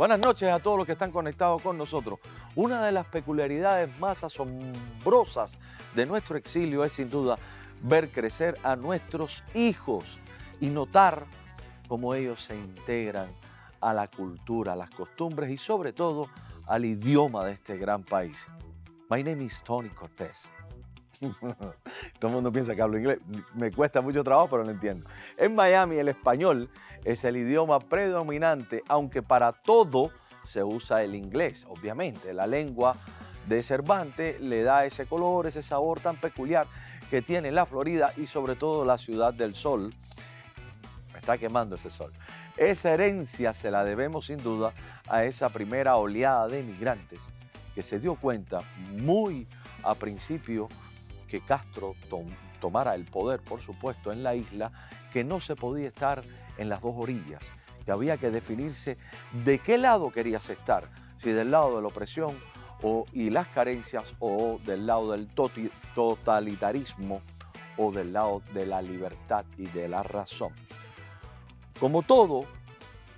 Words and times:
Buenas 0.00 0.18
noches 0.18 0.50
a 0.50 0.58
todos 0.60 0.78
los 0.78 0.86
que 0.86 0.92
están 0.92 1.10
conectados 1.10 1.60
con 1.60 1.76
nosotros. 1.76 2.20
Una 2.54 2.86
de 2.86 2.90
las 2.90 3.04
peculiaridades 3.04 3.98
más 3.98 4.24
asombrosas 4.24 5.58
de 5.94 6.06
nuestro 6.06 6.38
exilio 6.38 6.82
es 6.86 6.94
sin 6.94 7.10
duda 7.10 7.36
ver 7.82 8.10
crecer 8.10 8.56
a 8.62 8.76
nuestros 8.76 9.44
hijos 9.52 10.18
y 10.58 10.70
notar 10.70 11.26
cómo 11.86 12.14
ellos 12.14 12.42
se 12.42 12.56
integran 12.56 13.28
a 13.82 13.92
la 13.92 14.08
cultura, 14.08 14.72
a 14.72 14.76
las 14.76 14.88
costumbres 14.88 15.50
y 15.50 15.58
sobre 15.58 15.92
todo 15.92 16.30
al 16.66 16.86
idioma 16.86 17.44
de 17.44 17.52
este 17.52 17.76
gran 17.76 18.02
país. 18.02 18.48
My 19.10 19.22
name 19.22 19.44
is 19.44 19.62
Tony 19.62 19.90
Cortés. 19.90 20.50
Todo 22.18 22.28
el 22.28 22.32
mundo 22.32 22.52
piensa 22.52 22.74
que 22.74 22.82
hablo 22.82 22.98
inglés. 22.98 23.18
Me 23.54 23.70
cuesta 23.70 24.00
mucho 24.00 24.24
trabajo, 24.24 24.48
pero 24.50 24.64
lo 24.64 24.70
entiendo. 24.70 25.08
En 25.36 25.54
Miami 25.54 25.96
el 25.96 26.08
español 26.08 26.70
es 27.04 27.24
el 27.24 27.36
idioma 27.36 27.80
predominante, 27.80 28.82
aunque 28.88 29.22
para 29.22 29.52
todo 29.52 30.10
se 30.44 30.62
usa 30.62 31.02
el 31.02 31.14
inglés, 31.14 31.66
obviamente. 31.68 32.32
La 32.32 32.46
lengua 32.46 32.96
de 33.46 33.62
Cervantes 33.62 34.40
le 34.40 34.62
da 34.62 34.84
ese 34.84 35.06
color, 35.06 35.46
ese 35.46 35.62
sabor 35.62 36.00
tan 36.00 36.16
peculiar 36.16 36.66
que 37.10 37.22
tiene 37.22 37.50
la 37.50 37.66
Florida 37.66 38.12
y 38.16 38.26
sobre 38.26 38.56
todo 38.56 38.84
la 38.84 38.96
ciudad 38.96 39.34
del 39.34 39.54
sol. 39.54 39.94
Me 41.12 41.18
está 41.18 41.36
quemando 41.36 41.76
ese 41.76 41.90
sol. 41.90 42.12
Esa 42.56 42.92
herencia 42.92 43.52
se 43.52 43.70
la 43.70 43.84
debemos 43.84 44.26
sin 44.26 44.42
duda 44.42 44.72
a 45.08 45.24
esa 45.24 45.48
primera 45.48 45.96
oleada 45.96 46.46
de 46.48 46.60
inmigrantes 46.60 47.20
que 47.74 47.82
se 47.82 47.98
dio 47.98 48.16
cuenta 48.16 48.62
muy 48.90 49.48
a 49.82 49.94
principio 49.94 50.68
que 51.30 51.40
Castro 51.40 51.94
tomara 52.60 52.94
el 52.94 53.04
poder, 53.06 53.40
por 53.40 53.60
supuesto, 53.60 54.12
en 54.12 54.22
la 54.22 54.34
isla, 54.34 54.72
que 55.12 55.24
no 55.24 55.40
se 55.40 55.56
podía 55.56 55.88
estar 55.88 56.22
en 56.58 56.68
las 56.68 56.82
dos 56.82 56.94
orillas, 56.96 57.52
que 57.84 57.92
había 57.92 58.18
que 58.18 58.30
definirse 58.30 58.98
de 59.44 59.60
qué 59.60 59.78
lado 59.78 60.10
querías 60.10 60.50
estar, 60.50 60.90
si 61.16 61.30
del 61.30 61.52
lado 61.52 61.76
de 61.76 61.82
la 61.82 61.88
opresión 61.88 62.36
o, 62.82 63.06
y 63.12 63.30
las 63.30 63.48
carencias 63.48 64.14
o 64.18 64.58
del 64.66 64.86
lado 64.86 65.12
del 65.12 65.28
totalitarismo 65.94 67.22
o 67.76 67.92
del 67.92 68.12
lado 68.12 68.42
de 68.52 68.66
la 68.66 68.82
libertad 68.82 69.44
y 69.56 69.66
de 69.66 69.88
la 69.88 70.02
razón. 70.02 70.52
Como 71.78 72.02
todo, 72.02 72.44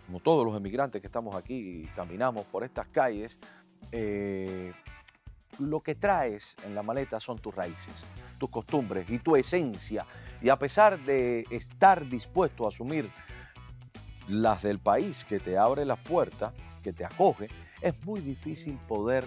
como 0.07 0.21
todos 0.21 0.45
los 0.47 0.57
emigrantes 0.57 1.01
que 1.01 1.07
estamos 1.07 1.35
aquí 1.35 1.55
y 1.55 1.87
caminamos 1.97 2.45
por 2.47 2.63
estas 2.63 2.87
calles, 2.89 3.39
eh, 3.91 4.73
lo 5.59 5.81
que 5.81 5.95
traes 5.95 6.57
en 6.65 6.75
la 6.75 6.83
maleta 6.83 7.21
son 7.21 7.39
tus 7.39 7.55
raíces, 7.55 7.95
tus 8.39 8.51
costumbres 8.51 9.09
y 9.09 9.19
tu 9.19 9.37
esencia. 9.37 10.07
Y 10.41 10.49
a 10.49 10.59
pesar 10.59 10.99
de 11.01 11.47
estar 11.51 12.09
dispuesto 12.09 12.65
a 12.65 12.69
asumir 12.69 13.11
las 14.29 14.63
del 14.63 14.79
país 14.79 15.25
que 15.25 15.39
te 15.39 15.59
abre 15.59 15.85
las 15.85 15.99
puertas, 15.99 16.53
que 16.83 16.93
te 16.93 17.05
acoge, 17.05 17.49
es 17.81 17.95
muy 18.05 18.21
difícil 18.21 18.79
poder 18.89 19.25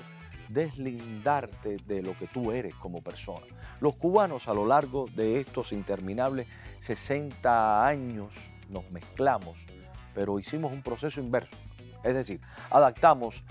deslindarte 0.49 1.77
de 1.85 2.01
lo 2.01 2.17
que 2.17 2.27
tú 2.27 2.51
eres 2.51 2.75
como 2.75 3.01
persona. 3.01 3.45
Los 3.79 3.95
cubanos 3.95 4.47
a 4.47 4.53
lo 4.53 4.65
largo 4.65 5.07
de 5.15 5.39
estos 5.39 5.71
interminables 5.71 6.47
60 6.79 7.85
años 7.87 8.51
nos 8.69 8.89
mezclamos, 8.91 9.65
pero 10.13 10.39
hicimos 10.39 10.71
un 10.71 10.81
proceso 10.81 11.19
inverso. 11.19 11.57
Es 12.03 12.13
decir, 12.13 12.39
adaptamos 12.69 13.43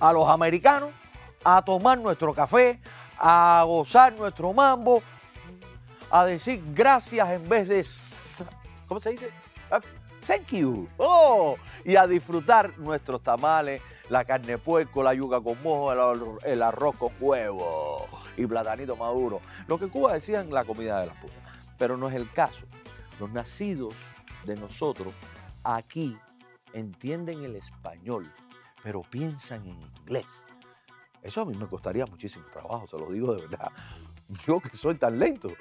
a 0.00 0.12
los 0.12 0.28
americanos 0.28 0.90
a 1.44 1.62
tomar 1.62 1.98
nuestro 1.98 2.34
café, 2.34 2.80
a 3.18 3.64
gozar 3.66 4.12
nuestro 4.14 4.52
mambo, 4.52 5.02
a 6.10 6.26
decir 6.26 6.62
gracias 6.74 7.28
en 7.30 7.48
vez 7.48 7.68
de, 7.68 8.46
¿cómo 8.86 9.00
se 9.00 9.10
dice? 9.10 9.30
Ah, 9.70 9.80
thank 10.26 10.48
you. 10.48 10.88
Oh, 10.98 11.56
y 11.84 11.96
a 11.96 12.06
disfrutar 12.06 12.78
nuestros 12.78 13.22
tamales, 13.22 13.80
la 14.08 14.24
carne 14.24 14.58
puerco, 14.58 15.02
la 15.02 15.14
yuca 15.14 15.40
con 15.40 15.60
mojo, 15.62 16.38
el, 16.44 16.62
arroz 16.62 16.96
con 16.96 17.12
huevo 17.18 18.06
y 18.36 18.46
platanito 18.46 18.96
maduro. 18.96 19.40
Lo 19.66 19.78
que 19.78 19.88
Cuba 19.88 20.14
decía 20.14 20.40
en 20.40 20.52
la 20.52 20.64
comida 20.64 21.00
de 21.00 21.06
las 21.06 21.16
putas. 21.16 21.38
Pero 21.78 21.96
no 21.96 22.08
es 22.08 22.14
el 22.14 22.30
caso. 22.30 22.66
Los 23.18 23.30
nacidos 23.30 23.94
de 24.44 24.56
nosotros 24.56 25.14
aquí 25.64 26.18
entienden 26.72 27.42
el 27.42 27.56
español, 27.56 28.30
pero 28.82 29.02
piensan 29.02 29.64
en 29.64 29.80
inglés. 29.80 30.26
Eso 31.22 31.42
a 31.42 31.44
mí 31.44 31.54
me 31.54 31.66
costaría 31.66 32.04
muchísimo 32.04 32.46
trabajo, 32.50 32.86
se 32.86 32.98
lo 32.98 33.10
digo 33.10 33.34
de 33.34 33.42
verdad. 33.42 33.70
Yo 34.46 34.60
que 34.60 34.76
soy 34.76 34.96
tan 34.96 35.18
lento. 35.18 35.52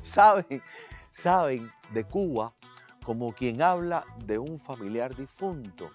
Saben, 0.00 0.62
saben 1.10 1.70
de 1.92 2.04
Cuba 2.04 2.54
como 3.04 3.32
quien 3.32 3.60
habla 3.60 4.04
de 4.24 4.38
un 4.38 4.58
familiar 4.58 5.14
difunto 5.14 5.90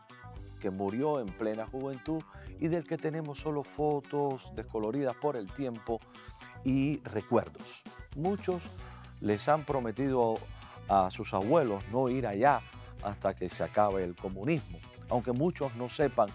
que 0.60 0.70
murió 0.70 1.20
en 1.20 1.28
plena 1.28 1.66
juventud 1.66 2.22
y 2.60 2.68
del 2.68 2.86
que 2.86 2.98
tenemos 2.98 3.40
solo 3.40 3.64
fotos 3.64 4.52
descoloridas 4.56 5.16
por 5.16 5.36
el 5.36 5.52
tiempo 5.52 6.00
y 6.64 7.00
recuerdos. 7.04 7.84
Muchos 8.16 8.64
les 9.22 9.48
han 9.48 9.66
prometido 9.66 10.36
a 10.88 11.10
sus 11.10 11.34
abuelos 11.34 11.84
no 11.92 12.10
ir 12.10 12.28
allá 12.28 12.62
hasta 13.04 13.36
que 13.36 13.50
se 13.50 13.64
acabe 13.64 14.04
el 14.04 14.16
comunismo, 14.16 14.80
aunque 15.10 15.32
muchos 15.32 15.76
no 15.76 15.90
sepan 15.90 16.30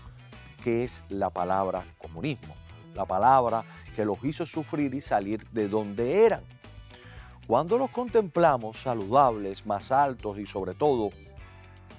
qué 0.63 0.85
es 0.85 1.05
la 1.09 1.31
palabra 1.31 1.85
comunismo 1.99 2.60
la 2.95 3.05
palabra 3.05 3.65
que 3.95 4.05
los 4.05 4.23
hizo 4.25 4.47
sufrir 4.47 4.95
y 4.95 5.01
salir 5.01 5.47
de 5.51 5.69
donde 5.69 6.25
eran. 6.25 6.43
Cuando 7.47 7.79
los 7.79 7.91
contemplamos 7.91 8.79
saludables, 8.79 9.67
más 9.67 9.91
altos 9.91 10.39
y 10.39 10.47
sobre 10.47 10.75
todo 10.75 11.11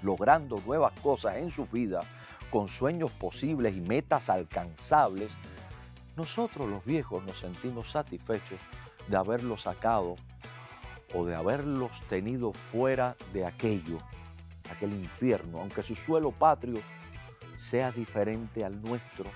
logrando 0.02 0.62
nuevas 0.66 0.94
cosas 1.02 1.38
en 1.38 1.52
su 1.52 1.66
vida, 1.66 2.04
con 2.50 2.68
sueños 2.68 3.12
posibles 3.12 3.76
y 3.76 3.82
metas 3.82 4.30
alcanzables, 4.30 5.32
nosotros 6.16 6.70
los 6.70 6.84
viejos 6.86 7.24
nos 7.24 7.40
sentimos 7.40 7.92
satisfechos 7.92 8.60
de 9.08 9.18
haberlos 9.18 9.64
sacado 9.64 10.16
o 11.14 11.26
de 11.26 11.36
haberlos 11.36 12.02
tenido 12.04 12.54
fuera 12.54 13.16
de 13.34 13.46
aquello, 13.46 14.00
aquel 14.70 14.92
infierno, 14.94 15.60
aunque 15.60 15.84
su 15.84 15.96
suelo 15.96 16.32
patrio 16.32 16.80
sea 17.58 17.92
diferente 17.92 18.64
al 18.64 18.82
nuestro 18.82 19.30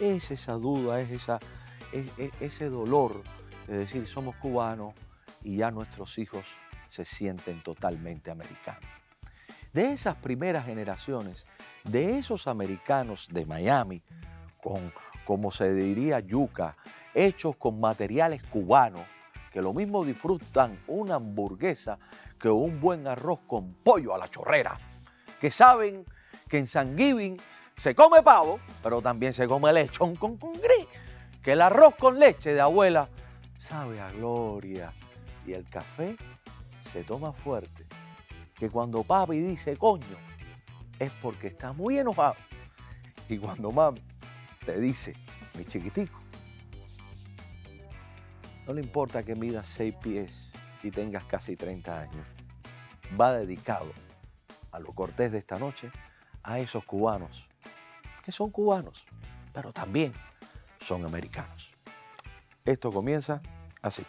es 0.00 0.30
esa 0.30 0.54
duda, 0.54 1.00
es, 1.00 1.10
esa, 1.10 1.38
ese 2.40 2.68
dolor 2.68 3.22
de 3.66 3.78
decir 3.78 4.06
somos 4.06 4.34
cubanos 4.36 4.94
y 5.42 5.56
ya 5.56 5.70
nuestros 5.70 6.18
hijos 6.18 6.44
se 6.88 7.04
sienten 7.04 7.62
totalmente 7.62 8.30
americanos. 8.30 8.88
De 9.72 9.92
esas 9.92 10.16
primeras 10.16 10.66
generaciones, 10.66 11.46
de 11.84 12.18
esos 12.18 12.48
americanos 12.48 13.28
de 13.30 13.46
Miami, 13.46 14.02
con, 14.60 14.92
como 15.24 15.52
se 15.52 15.72
diría, 15.72 16.18
yuca, 16.18 16.76
hechos 17.14 17.54
con 17.56 17.78
materiales 17.78 18.42
cubanos, 18.42 19.02
que 19.52 19.62
lo 19.62 19.72
mismo 19.72 20.04
disfrutan 20.04 20.78
una 20.86 21.16
hamburguesa 21.16 21.98
que 22.38 22.48
un 22.48 22.80
buen 22.80 23.06
arroz 23.06 23.40
con 23.46 23.74
pollo 23.74 24.14
a 24.14 24.18
la 24.18 24.28
chorrera, 24.28 24.78
que 25.40 25.50
saben 25.50 26.04
que 26.48 26.58
en 26.58 26.66
San 26.66 26.96
Giving 26.96 27.36
se 27.80 27.94
come 27.94 28.22
pavo, 28.22 28.60
pero 28.82 29.00
también 29.00 29.32
se 29.32 29.48
come 29.48 29.72
lechón 29.72 30.14
con 30.14 30.36
gris. 30.36 30.86
Que 31.42 31.52
el 31.52 31.62
arroz 31.62 31.96
con 31.96 32.18
leche 32.18 32.52
de 32.52 32.60
abuela 32.60 33.08
sabe 33.56 34.02
a 34.02 34.10
gloria. 34.10 34.92
Y 35.46 35.54
el 35.54 35.66
café 35.66 36.14
se 36.82 37.04
toma 37.04 37.32
fuerte. 37.32 37.86
Que 38.54 38.68
cuando 38.68 39.02
papi 39.02 39.38
dice 39.38 39.78
coño, 39.78 40.18
es 40.98 41.10
porque 41.22 41.46
está 41.46 41.72
muy 41.72 41.96
enojado. 41.96 42.36
Y 43.30 43.38
cuando 43.38 43.72
mami 43.72 44.02
te 44.66 44.78
dice, 44.78 45.14
mi 45.54 45.64
chiquitico, 45.64 46.20
no 48.66 48.74
le 48.74 48.82
importa 48.82 49.22
que 49.22 49.34
midas 49.34 49.66
seis 49.66 49.94
pies 50.02 50.52
y 50.82 50.90
tengas 50.90 51.24
casi 51.24 51.56
30 51.56 51.98
años, 51.98 52.26
va 53.18 53.32
dedicado 53.32 53.90
a 54.70 54.78
lo 54.78 54.92
cortés 54.92 55.32
de 55.32 55.38
esta 55.38 55.58
noche 55.58 55.90
a 56.42 56.58
esos 56.58 56.84
cubanos 56.84 57.49
son 58.32 58.50
cubanos, 58.50 59.04
pero 59.52 59.72
también 59.72 60.12
son 60.80 61.04
americanos. 61.04 61.70
Esto 62.64 62.92
comienza 62.92 63.40
así. 63.82 64.04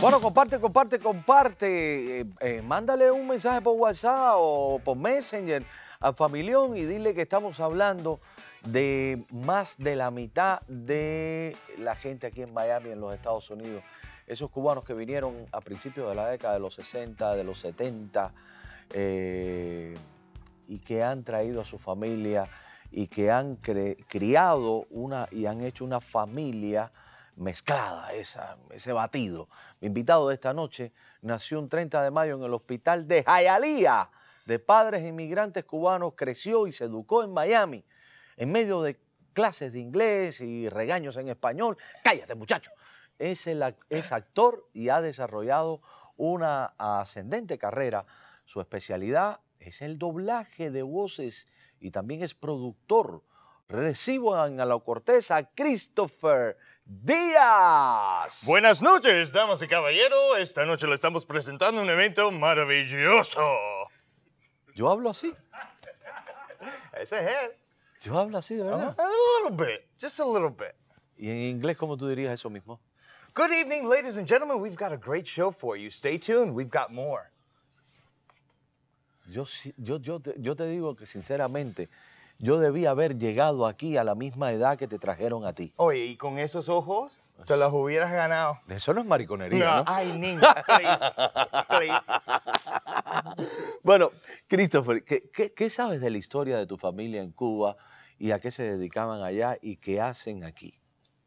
Bueno, 0.00 0.20
comparte, 0.20 0.60
comparte, 0.60 0.98
comparte. 1.00 2.20
Eh, 2.20 2.26
eh, 2.40 2.62
mándale 2.62 3.10
un 3.10 3.26
mensaje 3.26 3.60
por 3.60 3.74
WhatsApp 3.74 4.34
o 4.36 4.80
por 4.84 4.96
Messenger 4.96 5.64
al 5.98 6.14
familión 6.14 6.76
y 6.76 6.84
dile 6.84 7.12
que 7.12 7.22
estamos 7.22 7.58
hablando 7.58 8.20
de 8.66 9.24
más 9.30 9.76
de 9.78 9.96
la 9.96 10.10
mitad 10.10 10.60
de 10.62 11.56
la 11.78 11.94
gente 11.94 12.26
aquí 12.26 12.42
en 12.42 12.52
Miami, 12.52 12.90
en 12.90 13.00
los 13.00 13.14
Estados 13.14 13.48
Unidos. 13.50 13.82
Esos 14.26 14.50
cubanos 14.50 14.84
que 14.84 14.92
vinieron 14.92 15.46
a 15.52 15.60
principios 15.60 16.08
de 16.08 16.14
la 16.14 16.28
década 16.28 16.54
de 16.54 16.60
los 16.60 16.74
60, 16.74 17.36
de 17.36 17.44
los 17.44 17.60
70, 17.60 18.32
eh, 18.92 19.94
y 20.66 20.78
que 20.80 21.02
han 21.02 21.22
traído 21.22 21.60
a 21.60 21.64
su 21.64 21.78
familia 21.78 22.48
y 22.90 23.06
que 23.06 23.30
han 23.30 23.56
criado 23.56 24.86
una 24.90 25.28
y 25.30 25.46
han 25.46 25.60
hecho 25.62 25.84
una 25.84 26.00
familia 26.00 26.90
mezclada, 27.36 28.12
esa, 28.14 28.56
ese 28.70 28.92
batido. 28.92 29.48
Mi 29.80 29.88
invitado 29.88 30.28
de 30.28 30.34
esta 30.34 30.54
noche 30.54 30.92
nació 31.22 31.60
un 31.60 31.68
30 31.68 32.02
de 32.02 32.10
mayo 32.10 32.36
en 32.36 32.42
el 32.42 32.54
hospital 32.54 33.06
de 33.06 33.22
Hialeah, 33.22 34.10
de 34.46 34.58
padres 34.58 35.04
inmigrantes 35.04 35.64
cubanos, 35.64 36.14
creció 36.16 36.66
y 36.66 36.72
se 36.72 36.84
educó 36.84 37.22
en 37.22 37.32
Miami, 37.32 37.84
en 38.36 38.52
medio 38.52 38.82
de 38.82 38.98
clases 39.32 39.72
de 39.72 39.80
inglés 39.80 40.40
y 40.40 40.68
regaños 40.68 41.16
en 41.16 41.28
español. 41.28 41.76
Cállate, 42.02 42.34
muchacho. 42.34 42.70
Es, 43.18 43.46
el, 43.46 43.62
es 43.90 44.12
actor 44.12 44.68
y 44.72 44.88
ha 44.88 45.00
desarrollado 45.00 45.82
una 46.16 46.74
ascendente 46.78 47.58
carrera. 47.58 48.06
Su 48.44 48.60
especialidad 48.60 49.40
es 49.58 49.82
el 49.82 49.98
doblaje 49.98 50.70
de 50.70 50.82
voces 50.82 51.48
y 51.80 51.90
también 51.90 52.22
es 52.22 52.34
productor. 52.34 53.22
Recibo 53.68 54.46
en 54.46 54.56
la 54.56 54.78
Cortés 54.78 55.30
a 55.32 55.42
Christopher 55.50 56.56
Díaz. 56.84 58.44
Buenas 58.46 58.80
noches, 58.80 59.32
damas 59.32 59.60
y 59.60 59.66
caballeros. 59.66 60.38
Esta 60.38 60.64
noche 60.64 60.86
le 60.86 60.94
estamos 60.94 61.26
presentando 61.26 61.82
un 61.82 61.90
evento 61.90 62.30
maravilloso. 62.30 63.40
Yo 64.74 64.88
hablo 64.88 65.10
así. 65.10 65.34
Ese 66.92 67.18
es 67.18 67.36
él. 67.42 67.65
Yo 68.02 68.18
hablo 68.18 68.38
así, 68.38 68.54
de 68.56 68.62
verdad. 68.62 68.94
A 68.98 69.42
little 69.42 69.56
bit, 69.56 69.86
just 69.98 70.20
a 70.20 70.24
little 70.24 70.50
bit. 70.50 70.74
Y 71.18 71.30
en 71.30 71.38
inglés, 71.56 71.76
¿cómo 71.76 71.96
tú 71.96 72.08
dirías 72.08 72.32
eso 72.32 72.50
mismo? 72.50 72.78
Good 73.34 73.52
evening, 73.52 73.86
ladies 73.88 74.16
and 74.16 74.26
gentlemen. 74.26 74.60
We've 74.60 74.76
got 74.76 74.92
a 74.92 74.96
great 74.96 75.26
show 75.26 75.50
for 75.50 75.76
you. 75.76 75.90
Stay 75.90 76.18
tuned. 76.18 76.54
We've 76.54 76.70
got 76.70 76.92
more. 76.92 77.30
Yo, 79.28 79.46
yo, 79.76 79.98
yo, 79.98 80.20
te, 80.20 80.34
yo 80.38 80.54
te 80.54 80.66
digo 80.66 80.94
que 80.96 81.04
sinceramente, 81.04 81.88
yo 82.38 82.58
debí 82.58 82.86
haber 82.86 83.18
llegado 83.18 83.66
aquí 83.66 83.96
a 83.96 84.04
la 84.04 84.14
misma 84.14 84.52
edad 84.52 84.78
que 84.78 84.88
te 84.88 84.98
trajeron 84.98 85.44
a 85.44 85.52
ti. 85.52 85.72
Oye, 85.76 86.04
y 86.06 86.16
con 86.16 86.38
esos 86.38 86.68
ojos, 86.68 87.20
te 87.46 87.56
los 87.56 87.72
hubieras 87.72 88.12
ganado. 88.12 88.58
Eso 88.68 88.92
no 88.94 89.00
es 89.00 89.06
mariconería, 89.06 89.76
¿no? 89.78 89.84
Ay, 89.86 90.12
niña, 90.18 90.54
please, 90.66 90.98
please. 91.68 92.04
Bueno, 93.82 94.10
Christopher, 94.48 95.04
¿qué, 95.04 95.30
qué, 95.30 95.52
qué 95.52 95.70
sabes 95.70 96.00
de 96.00 96.10
la 96.10 96.18
historia 96.18 96.56
de 96.58 96.66
tu 96.66 96.76
familia 96.76 97.22
en 97.22 97.32
Cuba 97.32 97.76
y 98.18 98.30
a 98.30 98.38
qué 98.38 98.50
se 98.50 98.62
dedicaban 98.62 99.22
allá 99.22 99.58
y 99.60 99.76
qué 99.76 100.00
hacen 100.00 100.44
aquí? 100.44 100.78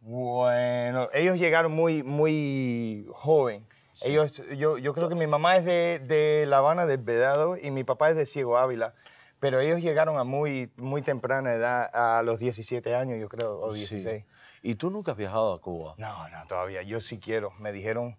Bueno, 0.01 1.09
ellos 1.13 1.37
llegaron 1.37 1.71
muy, 1.71 2.03
muy 2.03 3.05
joven. 3.11 3.67
Ellos, 4.01 4.41
yo, 4.57 4.77
yo 4.77 4.93
creo 4.93 5.09
que 5.09 5.15
mi 5.15 5.27
mamá 5.27 5.57
es 5.57 5.65
de, 5.65 5.99
de 5.99 6.45
La 6.47 6.59
Habana, 6.59 6.85
del 6.85 6.99
Vedado, 6.99 7.57
y 7.57 7.69
mi 7.69 7.83
papá 7.83 8.09
es 8.09 8.15
de 8.15 8.25
Ciego 8.25 8.57
Ávila. 8.57 8.93
Pero 9.39 9.59
ellos 9.61 9.79
llegaron 9.81 10.17
a 10.17 10.23
muy, 10.23 10.71
muy 10.77 11.01
temprana 11.01 11.53
edad, 11.53 11.89
a 11.93 12.21
los 12.23 12.39
17 12.39 12.95
años, 12.95 13.19
yo 13.19 13.29
creo, 13.29 13.59
o 13.59 13.73
16. 13.73 14.25
¿Y 14.61 14.75
tú 14.75 14.89
nunca 14.89 15.11
has 15.13 15.17
viajado 15.17 15.53
a 15.53 15.61
Cuba? 15.61 15.95
No, 15.97 16.27
no, 16.29 16.45
todavía. 16.47 16.81
Yo 16.81 16.99
sí 16.99 17.19
quiero. 17.19 17.51
Me 17.59 17.71
dijeron 17.71 18.17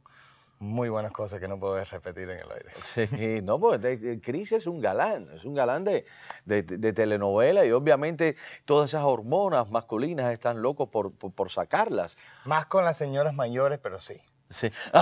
muy 0.58 0.88
buenas 0.90 1.12
cosas 1.12 1.40
que 1.40 1.49
no 1.49 1.58
puedo 1.58 1.82
repetir 1.84 2.28
en 2.31 2.38
el 2.38 2.50
aire. 2.52 2.70
Sí, 2.78 3.40
no, 3.43 3.58
porque 3.58 3.78
de- 3.78 3.96
de- 3.96 4.20
Chris 4.20 4.52
es 4.52 4.67
un 4.67 4.81
galán, 4.81 5.28
es 5.34 5.44
un 5.44 5.55
galán 5.55 5.84
de, 5.84 6.05
de- 6.44 6.93
telenovela 6.93 7.64
y 7.64 7.72
obviamente 7.72 8.37
todas 8.67 8.90
esas 8.90 9.05
hormonas 9.05 9.70
masculinas 9.70 10.32
están 10.32 10.61
locos 10.62 10.88
por, 10.90 11.12
por, 11.12 11.32
por 11.32 11.50
sacarlas. 11.50 12.17
Más 12.44 12.67
con 12.67 12.84
las 12.84 12.96
señoras 12.99 13.32
mayores, 13.34 13.78
pero 13.82 14.00
sí. 14.00 14.20
Sí. 14.50 14.70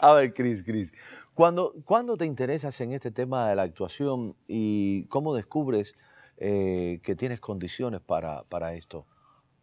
A 0.02 0.14
ver, 0.14 0.32
Chris, 0.32 0.62
Chris, 0.64 0.92
¿cuándo, 1.34 1.74
cuándo 1.84 2.16
te 2.16 2.24
interesas 2.24 2.80
en 2.80 2.92
este 2.92 3.10
tema 3.10 3.48
de 3.48 3.56
la 3.56 3.62
actuación 3.62 4.34
y 4.48 5.04
cómo 5.06 5.34
descubres 5.34 5.94
eh, 6.38 7.00
que 7.02 7.14
tienes 7.14 7.40
condiciones 7.40 8.00
para, 8.00 8.44
para 8.44 8.72
esto? 8.74 9.06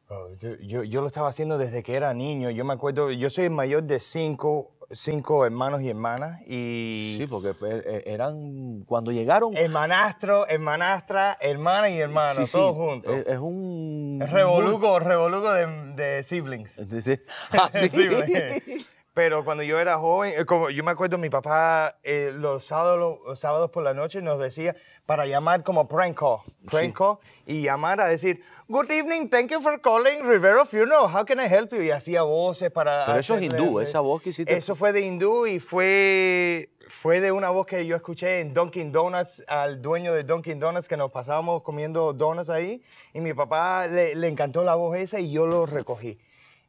Oh, 0.10 0.30
yo, 0.62 0.84
yo, 0.84 1.02
lo 1.02 1.08
estaba 1.08 1.28
haciendo 1.28 1.58
desde 1.58 1.84
que 1.84 1.96
era 1.96 2.14
niño. 2.14 2.50
Yo 2.50 2.64
me 2.64 2.74
acuerdo, 2.74 3.12
yo 3.12 3.30
soy 3.30 3.46
el 3.46 3.50
mayor 3.52 3.84
de 3.84 4.00
cinco, 4.00 4.72
cinco 4.90 5.44
hermanos 5.44 5.82
y 5.82 5.90
hermanas. 5.90 6.40
Y 6.48 7.16
Sí, 7.18 7.28
porque 7.28 7.54
eh, 7.66 8.04
eran, 8.06 8.84
cuando 8.86 9.12
llegaron... 9.12 9.58
hermanastro, 9.58 10.48
hermanastra, 10.48 11.38
hermana 11.42 11.90
y 11.90 11.98
hermano, 11.98 12.36
Sí, 12.36 12.46
sí, 12.46 12.54
todos 12.54 12.76
juntos. 12.78 13.14
Es, 13.14 13.28
es 13.28 13.38
un... 13.40 14.24
Revoluco, 14.26 14.98
revoluco 15.00 15.52
de, 15.52 15.66
de 15.96 16.24
siblings. 16.24 16.80
Sí. 17.02 17.20
Ah, 17.52 17.70
sí. 17.74 17.90
Siblings. 17.90 18.88
Pero 19.18 19.44
cuando 19.44 19.64
yo 19.64 19.80
era 19.80 19.98
joven, 19.98 20.32
eh, 20.38 20.46
como 20.46 20.70
yo 20.70 20.84
me 20.84 20.92
acuerdo, 20.92 21.18
mi 21.18 21.32
papá 21.32 21.98
eh, 22.04 22.30
los, 22.36 22.64
sábados, 22.64 23.18
los 23.26 23.40
sábados 23.40 23.72
por 23.72 23.82
la 23.82 23.96
noche 23.96 24.22
nos 24.22 24.38
decía 24.40 24.76
para 25.08 25.26
llamar 25.26 25.64
como 25.64 25.88
prank 25.88 26.16
call, 26.20 26.42
prank 26.70 26.96
call, 26.96 27.18
y 27.48 27.64
llamar 27.64 28.00
a 28.00 28.06
decir, 28.06 28.44
Good 28.68 28.92
evening, 28.92 29.28
thank 29.28 29.50
you 29.50 29.60
for 29.60 29.82
calling 29.82 30.22
Rivero 30.22 30.66
Funeral, 30.68 31.06
how 31.12 31.26
can 31.26 31.40
I 31.40 31.46
help 31.52 31.72
you? 31.74 31.82
Y 31.82 31.90
hacía 31.90 32.22
voces 32.22 32.70
para... 32.70 33.08
Pero 33.08 33.18
eso 33.18 33.36
es 33.38 33.42
hindú, 33.42 33.80
esa 33.80 34.02
voz 34.02 34.22
que 34.22 34.30
hiciste- 34.30 34.56
Eso 34.56 34.76
fue 34.76 34.92
de 34.92 35.02
hindú 35.02 35.48
y 35.48 35.60
fue, 35.60 36.70
fue 36.88 37.20
de 37.20 37.32
una 37.32 37.50
voz 37.50 37.66
que 37.66 37.88
yo 37.88 37.96
escuché 37.96 38.42
en 38.42 38.54
Dunkin' 38.54 38.92
Donuts, 38.92 39.44
al 39.48 39.82
dueño 39.82 40.14
de 40.14 40.26
Dunkin' 40.26 40.60
Donuts, 40.60 40.88
que 40.88 40.96
nos 40.96 41.10
pasábamos 41.10 41.64
comiendo 41.64 42.14
donuts 42.14 42.52
ahí, 42.52 42.84
y 43.16 43.20
mi 43.22 43.34
papá 43.34 43.88
le, 43.88 44.14
le 44.14 44.28
encantó 44.28 44.64
la 44.64 44.76
voz 44.76 44.96
esa 44.96 45.20
y 45.20 45.32
yo 45.32 45.48
lo 45.48 45.66
recogí. 45.66 46.20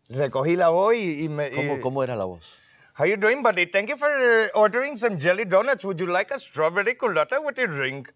Recogí 0.09 0.57
la 0.57 0.69
voz 0.71 0.95
y, 0.95 1.25
y 1.25 1.29
me... 1.29 1.51
¿Cómo, 1.51 1.77
y- 1.77 1.81
cómo 1.81 2.03
era 2.03 2.17
la 2.17 2.25
voz? 2.25 2.57
How 2.99 3.05
you 3.07 3.17
doing, 3.17 3.43
buddy? 3.43 3.67
Thank 3.67 3.91
you 3.91 3.97
for 3.97 4.11
ordering 4.55 4.97
some 4.97 5.19
jelly 5.21 5.45
donuts. 5.45 5.85
Would 5.85 5.99
you 6.01 6.07
like 6.07 6.33
a 6.35 6.39
strawberry 6.41 6.97
colada 6.97 7.41
with 7.41 7.57
your 7.57 7.69
drink? 7.69 8.09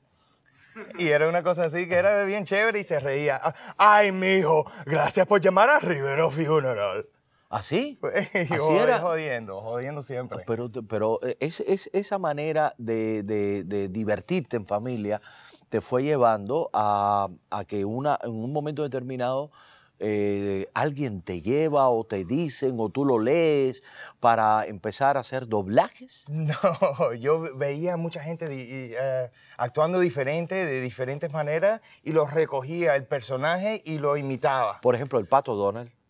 Y 0.99 1.09
era 1.09 1.29
una 1.29 1.43
cosa 1.43 1.65
así 1.67 1.87
que 1.87 1.95
era 1.95 2.25
bien 2.25 2.45
chévere 2.45 2.81
y 2.81 2.83
se 2.83 2.99
reía. 2.99 3.39
Ah, 3.43 3.55
Ay, 3.77 4.11
mijo, 4.11 4.65
gracias 4.87 5.27
por 5.27 5.41
llamar 5.41 5.69
a 5.71 5.79
Rivero 5.79 6.31
Funeral. 6.31 7.07
¿Así? 7.51 8.01
Y 8.35 8.39
¿Así 8.39 8.57
yo, 8.57 8.83
era? 8.83 8.99
Jodiendo, 8.99 9.61
jodiendo 9.61 10.03
siempre. 10.03 10.43
Pero, 10.47 10.71
pero 10.89 11.21
eh, 11.23 11.37
es, 11.41 11.61
es- 11.61 11.91
esa 11.93 12.19
manera 12.19 12.75
de, 12.79 13.23
de- 13.23 13.65
de 13.65 13.89
divertirte 13.89 14.57
en 14.57 14.67
familia 14.67 15.21
te 15.69 15.81
fue 15.83 16.03
llevando 16.03 16.71
a, 16.73 17.29
a 17.51 17.65
que 17.67 17.85
una, 17.85 18.19
en 18.23 18.31
un 18.33 18.53
momento 18.53 18.83
determinado 18.83 19.53
eh, 20.03 20.69
alguien 20.75 21.23
te 21.23 21.41
lleva 21.41 21.89
o 21.89 22.05
te 22.05 22.25
dicen 22.25 22.75
o 22.79 22.89
tú 22.89 23.05
lo 23.05 23.19
lees 23.21 23.83
para 24.21 24.67
empezar 24.67 25.17
a 25.17 25.21
hacer 25.21 25.47
doblajes. 25.49 26.27
No, 26.31 27.15
yo 27.15 27.57
veía 27.57 27.97
mucha 27.97 28.21
gente 28.23 28.49
di- 28.49 28.67
eh, 28.99 29.31
actuando 29.57 30.01
diferente, 30.01 30.55
de 30.67 30.81
diferentes 30.81 31.33
maneras, 31.33 31.81
y 32.03 32.13
lo 32.13 32.27
recogía 32.27 32.97
el 32.97 33.05
personaje 33.05 33.81
y 33.85 33.99
lo 33.99 34.17
imitaba. 34.17 34.81
Por 34.81 34.95
ejemplo, 34.95 35.19
el 35.19 35.27
pato 35.27 35.55
Donald. 35.55 35.91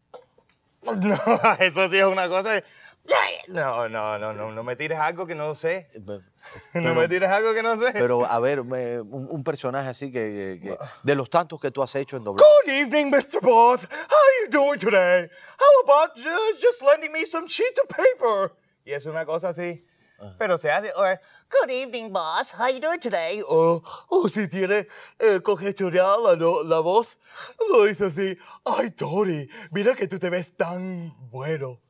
No, 0.83 1.17
eso 1.61 1.89
sí 1.91 1.99
es 1.99 2.05
una 2.07 2.29
cosa. 2.29 2.55
de- 2.55 2.65
No, 3.49 3.89
no, 3.89 4.19
no, 4.19 4.33
no, 4.33 4.51
no 4.53 4.63
me 4.65 4.75
tires 4.75 4.99
algo 4.99 5.27
que 5.27 5.35
no 5.35 5.55
sé. 5.55 5.89
Eh, 6.55 6.61
pe- 6.73 6.81
no 6.81 6.95
me 6.95 7.09
tires 7.09 7.31
algo 7.31 7.55
que 7.55 7.63
no 7.63 7.77
sé. 7.81 7.93
Pero 7.93 8.25
a 8.27 8.39
ver, 8.41 8.65
me- 8.65 9.01
un, 9.01 9.29
un 9.31 9.45
personaje 9.45 9.89
así 9.89 10.11
que, 10.13 10.61
que- 10.63 10.77
de 11.03 11.15
los 11.15 11.29
tantos 11.31 11.61
que 11.61 11.71
tú 11.71 11.83
has 11.83 11.95
hecho 11.95 12.17
en 12.17 12.25
doblaje. 12.25 12.49
Good 12.65 12.73
evening, 12.73 13.07
Mr. 13.11 13.41
Boss. 13.41 13.85
How 13.85 13.89
are 13.91 14.45
you 14.45 14.51
doing 14.51 14.79
today? 14.79 15.29
How 15.59 15.83
about 15.85 16.17
ju- 16.17 16.57
just 16.61 16.83
lending 16.83 17.13
me 17.13 17.25
some 17.25 17.47
sheets 17.49 17.81
of 17.81 17.89
paper? 17.89 18.53
Y 18.85 18.93
es 18.93 19.07
una 19.07 19.25
cosa 19.25 19.51
así. 19.51 19.85
Pero 20.39 20.57
se 20.57 20.71
hace, 20.71 20.93
or, 20.97 21.21
Good 21.51 21.71
evening, 21.71 22.13
boss. 22.13 22.53
How 22.53 22.69
you 22.69 22.79
doing 22.81 23.01
today? 23.01 23.43
O 23.47 23.83
o 24.09 24.29
si 24.29 24.47
tiene 24.49 24.87
eh, 25.19 25.41
la, 25.45 26.37
la 26.65 26.81
voz, 26.81 27.19
lo 27.71 27.85
dice 27.85 28.07
así. 28.07 28.39
Ay, 28.65 28.91
Tori, 28.93 29.49
mira 29.73 29.95
que 29.95 30.07
tú 30.07 30.19
te 30.19 30.31
ves 30.31 30.57
tan 30.57 31.13
bueno. 31.31 31.81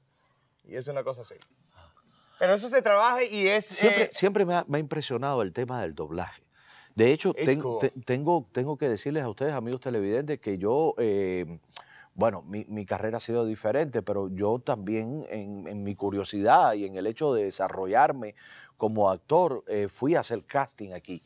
Y 0.65 0.77
es 0.77 0.89
una 0.89 1.05
cosa 1.05 1.23
así. 1.23 1.35
Pero 2.43 2.55
eso 2.55 2.69
se 2.69 2.83
trabaja 2.83 3.23
y 3.23 3.47
es... 3.47 3.65
Siempre, 3.67 4.03
eh, 4.03 4.11
siempre 4.13 4.45
me, 4.45 4.55
ha, 4.57 4.65
me 4.67 4.79
ha 4.79 4.81
impresionado 4.81 5.43
el 5.43 5.53
tema 5.53 5.81
del 5.81 5.95
doblaje. 5.95 6.43
De 6.97 7.13
hecho, 7.13 7.31
It's 7.37 7.45
ten- 7.45 7.61
cool. 7.61 7.79
te- 7.79 7.91
tengo, 8.05 8.49
tengo 8.51 8.77
que 8.77 8.89
decirles 8.89 9.23
a 9.23 9.29
ustedes, 9.29 9.53
amigos 9.53 9.81
televidentes, 9.81 10.41
que 10.41 10.59
yo, 10.59 10.97
eh, 10.99 11.61
bueno, 12.15 12.43
mi, 12.43 12.65
mi 12.65 12.85
carrera 12.85 13.19
ha 13.19 13.21
sido 13.21 13.45
diferente, 13.45 14.03
pero 14.03 14.29
yo 14.29 14.59
también 14.59 15.25
en, 15.31 15.69
en 15.69 15.85
mi 15.85 15.95
curiosidad 15.95 16.73
y 16.73 16.85
en 16.85 16.97
el 16.97 17.07
hecho 17.07 17.33
de 17.33 17.45
desarrollarme 17.45 18.35
como 18.77 19.09
actor, 19.09 19.63
eh, 19.69 19.87
fui 19.89 20.17
a 20.17 20.21
hacer 20.21 20.43
casting 20.45 20.91
aquí. 20.95 21.23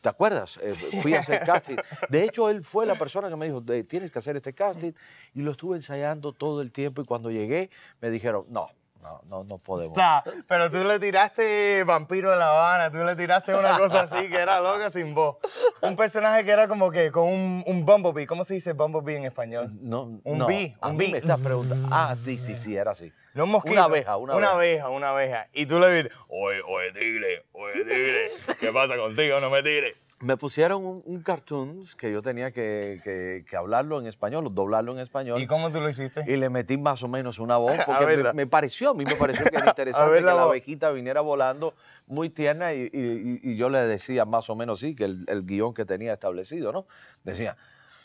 ¿Te 0.00 0.08
acuerdas? 0.08 0.58
Eh, 0.60 0.74
fui 1.00 1.14
a 1.14 1.20
hacer 1.20 1.42
casting. 1.46 1.76
De 2.10 2.24
hecho, 2.24 2.50
él 2.50 2.64
fue 2.64 2.86
la 2.86 2.96
persona 2.96 3.28
que 3.28 3.36
me 3.36 3.46
dijo, 3.46 3.60
"De- 3.60 3.84
tienes 3.84 4.10
que 4.10 4.18
hacer 4.18 4.34
este 4.34 4.52
casting. 4.52 4.90
Y 5.32 5.42
lo 5.42 5.52
estuve 5.52 5.76
ensayando 5.76 6.32
todo 6.32 6.60
el 6.60 6.72
tiempo. 6.72 7.02
Y 7.02 7.04
cuando 7.04 7.30
llegué, 7.30 7.70
me 8.00 8.10
dijeron, 8.10 8.46
no, 8.48 8.68
no, 9.06 9.22
no, 9.28 9.44
no 9.44 9.58
podemos. 9.58 9.96
Está, 9.96 10.24
pero 10.48 10.68
tú 10.70 10.78
le 10.82 10.98
tiraste 10.98 11.84
Vampiro 11.84 12.30
de 12.32 12.36
La 12.36 12.48
Habana, 12.50 12.90
tú 12.90 12.98
le 12.98 13.14
tiraste 13.14 13.54
una 13.54 13.78
cosa 13.78 14.00
así 14.02 14.28
que 14.28 14.36
era 14.36 14.60
loca 14.60 14.90
sin 14.90 15.14
voz. 15.14 15.36
Un 15.80 15.94
personaje 15.94 16.44
que 16.44 16.50
era 16.50 16.66
como 16.66 16.90
que 16.90 17.12
con 17.12 17.28
un, 17.28 17.64
un 17.66 17.84
bumblebee. 17.86 18.26
¿Cómo 18.26 18.44
se 18.44 18.54
dice 18.54 18.72
bumblebee 18.72 19.16
en 19.18 19.24
español? 19.26 19.70
No, 19.80 20.02
Un 20.24 20.38
no, 20.38 20.46
bee, 20.46 20.76
a 20.80 20.88
un 20.88 20.96
mí 20.96 21.04
bee. 21.04 21.12
me 21.12 21.18
estás 21.18 21.40
preguntando. 21.40 21.88
Ah, 21.92 22.14
sí, 22.16 22.36
sí, 22.36 22.54
sí, 22.56 22.76
era 22.76 22.90
así. 22.90 23.12
No 23.34 23.44
un 23.44 23.50
mosquito. 23.50 23.74
Una 23.74 23.84
abeja, 23.84 24.16
una, 24.16 24.34
Una 24.34 24.50
abeja. 24.52 24.84
abeja, 24.84 24.88
una 24.96 25.10
abeja. 25.10 25.48
Y 25.52 25.66
tú 25.66 25.78
le 25.78 25.90
dices, 26.02 26.12
oye, 26.28 26.60
oye, 26.66 26.92
tigre, 26.92 27.46
oye, 27.52 27.84
tigre, 27.84 28.30
¿qué 28.58 28.72
pasa 28.72 28.96
contigo? 28.96 29.38
No 29.40 29.50
me 29.50 29.62
tires. 29.62 29.94
Me 30.26 30.36
pusieron 30.36 30.84
un, 30.84 31.02
un 31.06 31.22
cartoon 31.22 31.84
que 31.96 32.10
yo 32.12 32.20
tenía 32.20 32.50
que, 32.50 33.00
que- 33.04 33.44
que 33.48 33.56
hablarlo 33.56 34.00
en 34.00 34.06
español, 34.06 34.52
doblarlo 34.52 34.92
en 34.92 34.98
español. 34.98 35.40
¿Y 35.40 35.46
cómo 35.46 35.70
tú 35.70 35.80
lo 35.80 35.88
hiciste? 35.88 36.24
Y 36.26 36.36
le 36.36 36.50
metí 36.50 36.76
más 36.76 37.02
o 37.02 37.08
menos 37.08 37.38
una 37.38 37.56
voz, 37.56 37.78
A 37.80 37.84
porque 37.86 38.16
me, 38.34 38.46
pareció, 38.46 38.90
a 38.90 38.94
mí 38.94 39.04
me 39.04 39.14
pareció 39.16 39.44
que 39.46 39.56
era 39.56 39.66
interesante 39.66 40.10
ver 40.10 40.20
que 40.20 40.26
la 40.26 40.42
abejita 40.42 40.90
viniera 40.90 41.20
volando 41.20 41.74
muy 42.06 42.28
tierna 42.30 42.74
y, 42.74 42.90
y- 42.92 43.40
y- 43.42 43.52
y 43.52 43.56
yo 43.56 43.68
le 43.70 43.78
decía 43.80 44.24
más 44.24 44.50
o 44.50 44.56
menos 44.56 44.80
sí, 44.80 44.94
que 44.96 45.04
el, 45.04 45.24
el 45.28 45.44
guion 45.46 45.72
que 45.72 45.84
tenía 45.84 46.12
establecido, 46.12 46.72
¿no? 46.72 46.86
Decía, 47.22 47.56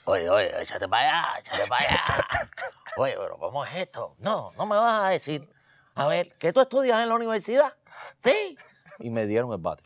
oye, 0.06 0.30
oye, 0.30 0.52
échate 0.62 0.88
para 0.88 1.04
allá, 1.04 1.40
échate 1.40 1.68
para 1.68 1.86
allá. 1.90 2.02
Oye, 2.98 3.16
pero 3.18 3.38
¿cómo 3.38 3.64
es 3.66 3.74
esto? 3.76 4.16
No, 4.20 4.50
no 4.58 4.66
me 4.66 4.76
vas 4.76 5.06
a 5.06 5.10
decir. 5.10 5.48
A 5.96 6.08
ver, 6.08 6.34
¿que 6.38 6.52
tú 6.52 6.60
estudias 6.60 7.02
en 7.02 7.08
la 7.08 7.16
universidad? 7.16 7.74
Sí. 8.22 8.58
Y 9.00 9.10
me 9.10 9.26
dieron 9.28 9.52
el 9.54 9.60
bate. 9.60 9.84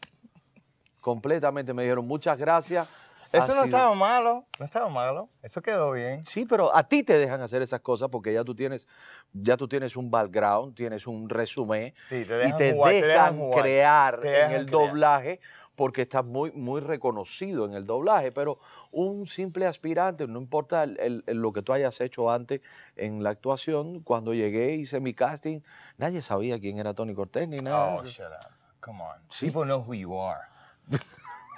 Completamente 1.06 1.72
me 1.72 1.84
dieron 1.84 2.08
muchas 2.08 2.36
gracias. 2.36 2.88
Eso 3.32 3.50
no 3.54 3.62
sido- 3.62 3.66
estaba 3.66 3.94
malo, 3.94 4.46
no 4.58 4.66
estaba 4.66 4.90
malo. 4.90 5.30
Eso 5.44 5.62
quedó 5.62 5.92
bien. 5.92 6.24
Sí, 6.24 6.48
pero 6.48 6.76
a 6.76 6.82
ti 6.88 7.04
te 7.04 7.16
dejan 7.20 7.42
hacer 7.42 7.62
esas 7.62 7.82
cosas 7.82 8.10
porque 8.10 8.34
ya 8.34 8.44
tú 8.44 8.56
tienes, 8.56 8.88
ya 9.32 9.56
tú 9.56 9.68
tienes 9.68 9.96
un 9.98 10.10
background, 10.10 10.74
tienes 10.74 11.06
un 11.06 11.30
resumen 11.30 11.94
Sí, 12.10 12.26
te 12.26 12.48
y 12.48 12.54
te 12.54 12.74
jugar, 12.74 12.92
te 12.92 13.06
dejan, 13.06 13.52
crear 13.52 14.20
te 14.20 14.42
en 14.46 14.52
el 14.54 14.66
crear. 14.66 14.72
doblaje 14.88 15.40
porque 15.76 16.02
estás 16.02 16.26
muy, 16.26 16.52
muy 16.54 16.82
reconocido 16.82 17.66
en 17.66 17.76
el 17.76 17.86
doblaje. 17.86 18.32
Pero 18.32 18.58
un 18.90 19.28
simple 19.28 19.68
aspirante, 19.68 20.26
no 20.28 20.40
importa 20.40 20.82
el- 20.86 21.00
el- 21.00 21.24
el- 21.28 21.38
lo 21.38 21.54
que 21.54 21.62
tú 21.62 21.72
hayas 21.72 22.02
hecho 22.02 22.32
antes 22.32 22.62
en 22.96 23.22
la 23.22 23.30
actuación, 23.30 24.00
cuando 24.02 24.34
llegué 24.34 24.74
hice 24.74 25.00
mi 25.00 25.14
casting, 25.14 25.60
nadie 25.98 26.24
sabía 26.24 26.60
quién 26.60 26.80
era 26.80 26.96
Tony 26.96 27.14
Cortés 27.14 27.48
ni 27.48 27.58
nada. 27.58 27.94
Oh, 27.96 28.04
shut 28.06 28.26
up. 28.26 28.50
Come 28.80 29.04
on. 29.04 29.22
Sí. 29.30 29.46
People 29.52 29.66
know 29.66 29.84
who 29.88 29.94
you 29.94 30.20
are. 30.20 30.55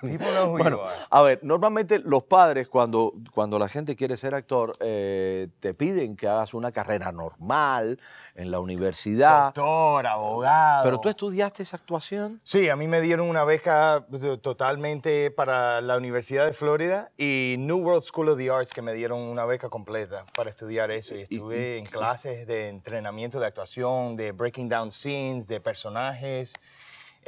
People 0.02 0.28
know 0.28 0.54
who 0.54 0.58
Bueno, 0.60 0.78
you 0.78 0.84
are. 0.84 0.96
a 1.10 1.22
ver, 1.24 1.40
normalmente 1.42 2.00
los 2.00 2.24
padres 2.24 2.68
cuando, 2.68 3.14
cuando 3.34 3.58
la 3.58 3.68
gente 3.68 3.96
quiere 3.96 4.16
ser 4.16 4.36
actor 4.36 4.74
eh, 4.80 5.48
te 5.60 5.74
piden 5.74 6.16
que 6.16 6.28
hagas 6.28 6.54
una 6.54 6.72
carrera 6.72 7.12
normal 7.12 8.00
en 8.36 8.52
la 8.52 8.60
universidad. 8.60 9.46
Doctor, 9.46 10.06
abogado. 10.06 10.84
Pero 10.84 11.00
tú 11.00 11.10
estudiaste 11.10 11.64
esa 11.64 11.78
actuación. 11.78 12.40
Sí, 12.44 12.70
a 12.70 12.76
mí 12.76 12.88
me 12.88 13.02
dieron 13.02 13.28
una 13.28 13.44
beca 13.44 14.06
eh, 14.14 14.38
totalmente 14.40 15.32
para 15.32 15.82
la 15.82 15.98
Universidad 15.98 16.46
de 16.46 16.54
Florida 16.54 17.10
y 17.18 17.56
New 17.58 17.80
World 17.80 18.04
School 18.04 18.30
of 18.30 18.38
the 18.38 18.52
Arts 18.52 18.74
que 18.74 18.84
me 18.84 18.94
dieron 18.94 19.20
una 19.20 19.46
beca 19.46 19.70
completa 19.70 20.26
para 20.36 20.52
estudiar 20.52 20.92
eso 20.92 21.16
y 21.16 21.22
estuve 21.22 21.80
en 21.80 21.88
clases 21.88 22.46
de 22.46 22.70
entrenamiento 22.70 23.40
de 23.40 23.48
actuación, 23.48 24.16
de 24.16 24.32
breaking 24.32 24.70
down 24.70 24.92
scenes, 24.92 25.48
de 25.48 25.60
personajes. 25.60 26.54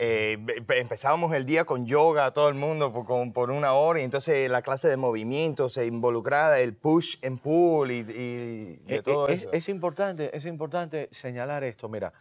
Eh, 0.01 0.37
empezábamos 0.77 1.33
el 1.33 1.45
día 1.45 1.65
con 1.65 1.85
yoga, 1.85 2.31
todo 2.31 2.47
el 2.47 2.55
mundo 2.55 2.93
por, 2.93 3.05
con- 3.05 3.33
por 3.33 3.51
una 3.51 3.73
hora 3.73 3.99
y 3.99 4.05
entonces 4.05 4.49
la 4.49 4.61
clase 4.61 4.87
de 4.87 4.95
movimientos 4.95 5.73
se 5.73 5.85
involucrada, 5.85 6.61
el 6.61 6.73
push 6.73 7.17
and 7.21 7.41
pull 7.41 7.91
y, 7.91 7.95
y 7.95 8.03
de 8.05 8.79
Eh, 8.87 9.01
todo 9.03 9.27
eh, 9.27 9.33
es, 9.33 9.41
eso. 9.41 9.51
es 9.51 9.67
importante, 9.67 10.35
es 10.37 10.45
importante 10.45 11.09
señalar 11.11 11.65
esto. 11.65 11.89
Mira, 11.89 12.13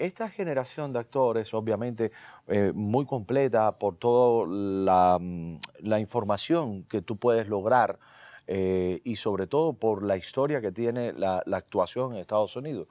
esta 0.00 0.28
generación 0.28 0.92
de 0.92 0.98
actores, 0.98 1.54
obviamente, 1.54 2.10
eh, 2.48 2.72
muy 2.74 3.06
completa 3.06 3.78
por 3.78 3.98
toda 3.98 4.48
la, 4.48 5.16
mm, 5.20 5.58
la 5.82 6.00
información 6.00 6.82
que 6.88 7.02
tú 7.02 7.18
puedes 7.18 7.46
lograr 7.46 8.00
eh, 8.48 9.00
y 9.04 9.14
sobre 9.14 9.46
todo 9.46 9.74
por 9.74 10.02
la 10.02 10.16
historia 10.16 10.60
que 10.60 10.72
tiene 10.72 11.12
la, 11.12 11.40
la 11.46 11.58
actuación 11.58 12.14
en 12.14 12.18
Estados 12.18 12.56
Unidos. 12.56 12.88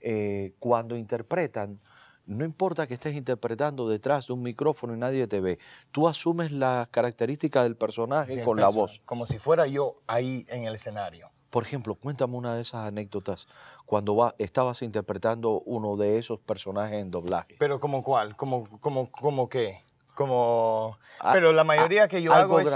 Eh, 0.00 0.52
cuando 0.60 0.96
interpretan, 0.96 1.80
no 2.26 2.44
importa 2.44 2.86
que 2.86 2.94
estés 2.94 3.14
interpretando 3.14 3.88
detrás 3.88 4.26
de 4.26 4.32
un 4.32 4.42
micrófono 4.42 4.94
y 4.94 4.98
nadie 4.98 5.26
te 5.26 5.40
ve, 5.40 5.58
tú 5.92 6.08
asumes 6.08 6.52
las 6.52 6.88
características 6.88 7.62
del 7.64 7.76
personaje 7.76 8.42
con 8.42 8.58
la 8.60 8.68
voz. 8.68 9.00
Como 9.04 9.26
si 9.26 9.38
fuera 9.38 9.66
yo 9.66 10.00
ahí 10.06 10.44
en 10.48 10.64
el 10.64 10.74
escenario. 10.74 11.30
Por 11.50 11.62
ejemplo, 11.62 11.94
cuéntame 11.94 12.34
una 12.36 12.54
de 12.54 12.62
esas 12.62 12.86
anécdotas 12.86 13.46
cuando 13.86 14.16
va- 14.16 14.34
estabas 14.38 14.82
interpretando 14.82 15.60
uno 15.64 15.96
de 15.96 16.18
esos 16.18 16.40
personajes 16.40 17.00
en 17.00 17.10
doblaje. 17.10 17.56
Pero 17.58 17.80
como 17.80 18.02
cuál, 18.02 18.36
como, 18.36 18.68
como, 18.80 19.10
como 19.10 19.48
qué, 19.48 19.82
como... 20.14 20.98
Ah, 21.20 21.32
Pero 21.32 21.52
la 21.52 21.64
mayoría 21.64 22.04
ah, 22.04 22.08
que 22.08 22.20
yo 22.20 22.32
algo 22.32 22.58
hago 22.58 22.68
es... 22.68 22.74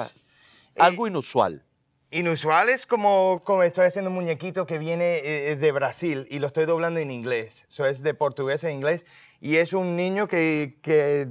eh, 0.76 0.78
algo 0.78 1.06
inusual. 1.06 1.64
Inusual 2.12 2.68
es 2.70 2.86
como, 2.86 3.40
como 3.44 3.62
estoy 3.62 3.86
haciendo 3.86 4.10
un 4.10 4.16
muñequito 4.16 4.66
que 4.66 4.78
viene 4.78 5.18
eh, 5.18 5.56
de 5.56 5.72
Brasil 5.72 6.26
y 6.28 6.38
lo 6.38 6.46
estoy 6.48 6.64
doblando 6.64 6.98
en 7.00 7.10
inglés. 7.10 7.66
Eso 7.68 7.86
es 7.86 8.02
de 8.02 8.14
portugués 8.14 8.64
a 8.64 8.70
inglés. 8.70 9.04
Y 9.40 9.56
es 9.56 9.72
un 9.72 9.96
niño 9.96 10.28
que, 10.28 10.78
que 10.82 11.26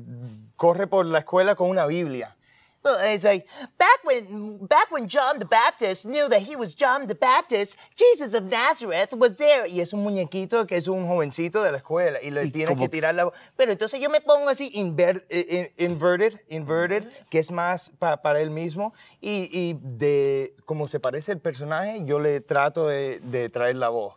corre 0.56 0.88
por 0.88 1.06
la 1.06 1.20
escuela 1.20 1.56
con 1.56 1.70
una 1.70 1.86
Biblia. 1.86 2.36
Well, 2.82 2.96
it's 3.14 3.26
like 3.26 3.46
back 3.78 4.00
when 4.06 4.66
back 4.66 4.90
when 4.90 5.06
John 5.10 5.38
the 5.38 5.46
Baptist 5.46 6.06
knew 6.06 6.30
that 6.30 6.44
he 6.44 6.56
was 6.56 6.74
John 6.74 7.08
the 7.08 7.14
Baptist, 7.14 7.78
Jesus 7.94 8.34
of 8.34 8.46
Nazareth 8.46 9.12
was 9.14 9.36
there. 9.36 9.68
Y 9.68 9.82
es 9.82 9.92
un 9.92 10.02
muñequito 10.02 10.66
que 10.66 10.78
es 10.78 10.88
un 10.88 11.06
jovencito 11.06 11.62
de 11.62 11.74
la 11.74 11.80
escuela 11.80 12.20
y 12.22 12.32
le 12.32 12.46
Y 12.46 12.52
tiene 12.52 12.78
que 12.78 12.88
tirar 12.88 13.14
la... 13.16 13.30
Pero 13.58 13.74
entonces 13.74 14.00
yo 14.00 14.10
me 14.10 14.22
pongo 14.22 14.48
así 14.48 14.72
inver- 14.74 15.26
eh, 15.30 15.74
eh, 15.78 15.84
inverted, 15.86 16.40
inverted, 16.48 17.06
que 17.30 17.40
es 17.40 17.52
más 17.52 17.90
pa- 18.00 18.22
para 18.22 18.40
él 18.40 18.50
mismo. 18.50 18.94
Y, 19.20 19.50
y 19.52 19.78
de 19.84 20.56
como 20.64 20.88
se 20.88 21.02
parece 21.02 21.34
el 21.34 21.40
personaje, 21.42 22.02
yo 22.06 22.18
le 22.22 22.40
trato 22.40 22.88
de, 22.88 23.20
de 23.20 23.50
traer 23.50 23.76
la 23.76 23.90
voz. 23.90 24.16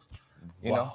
You 0.63 0.71
Wow. 0.71 0.77
know? 0.77 0.93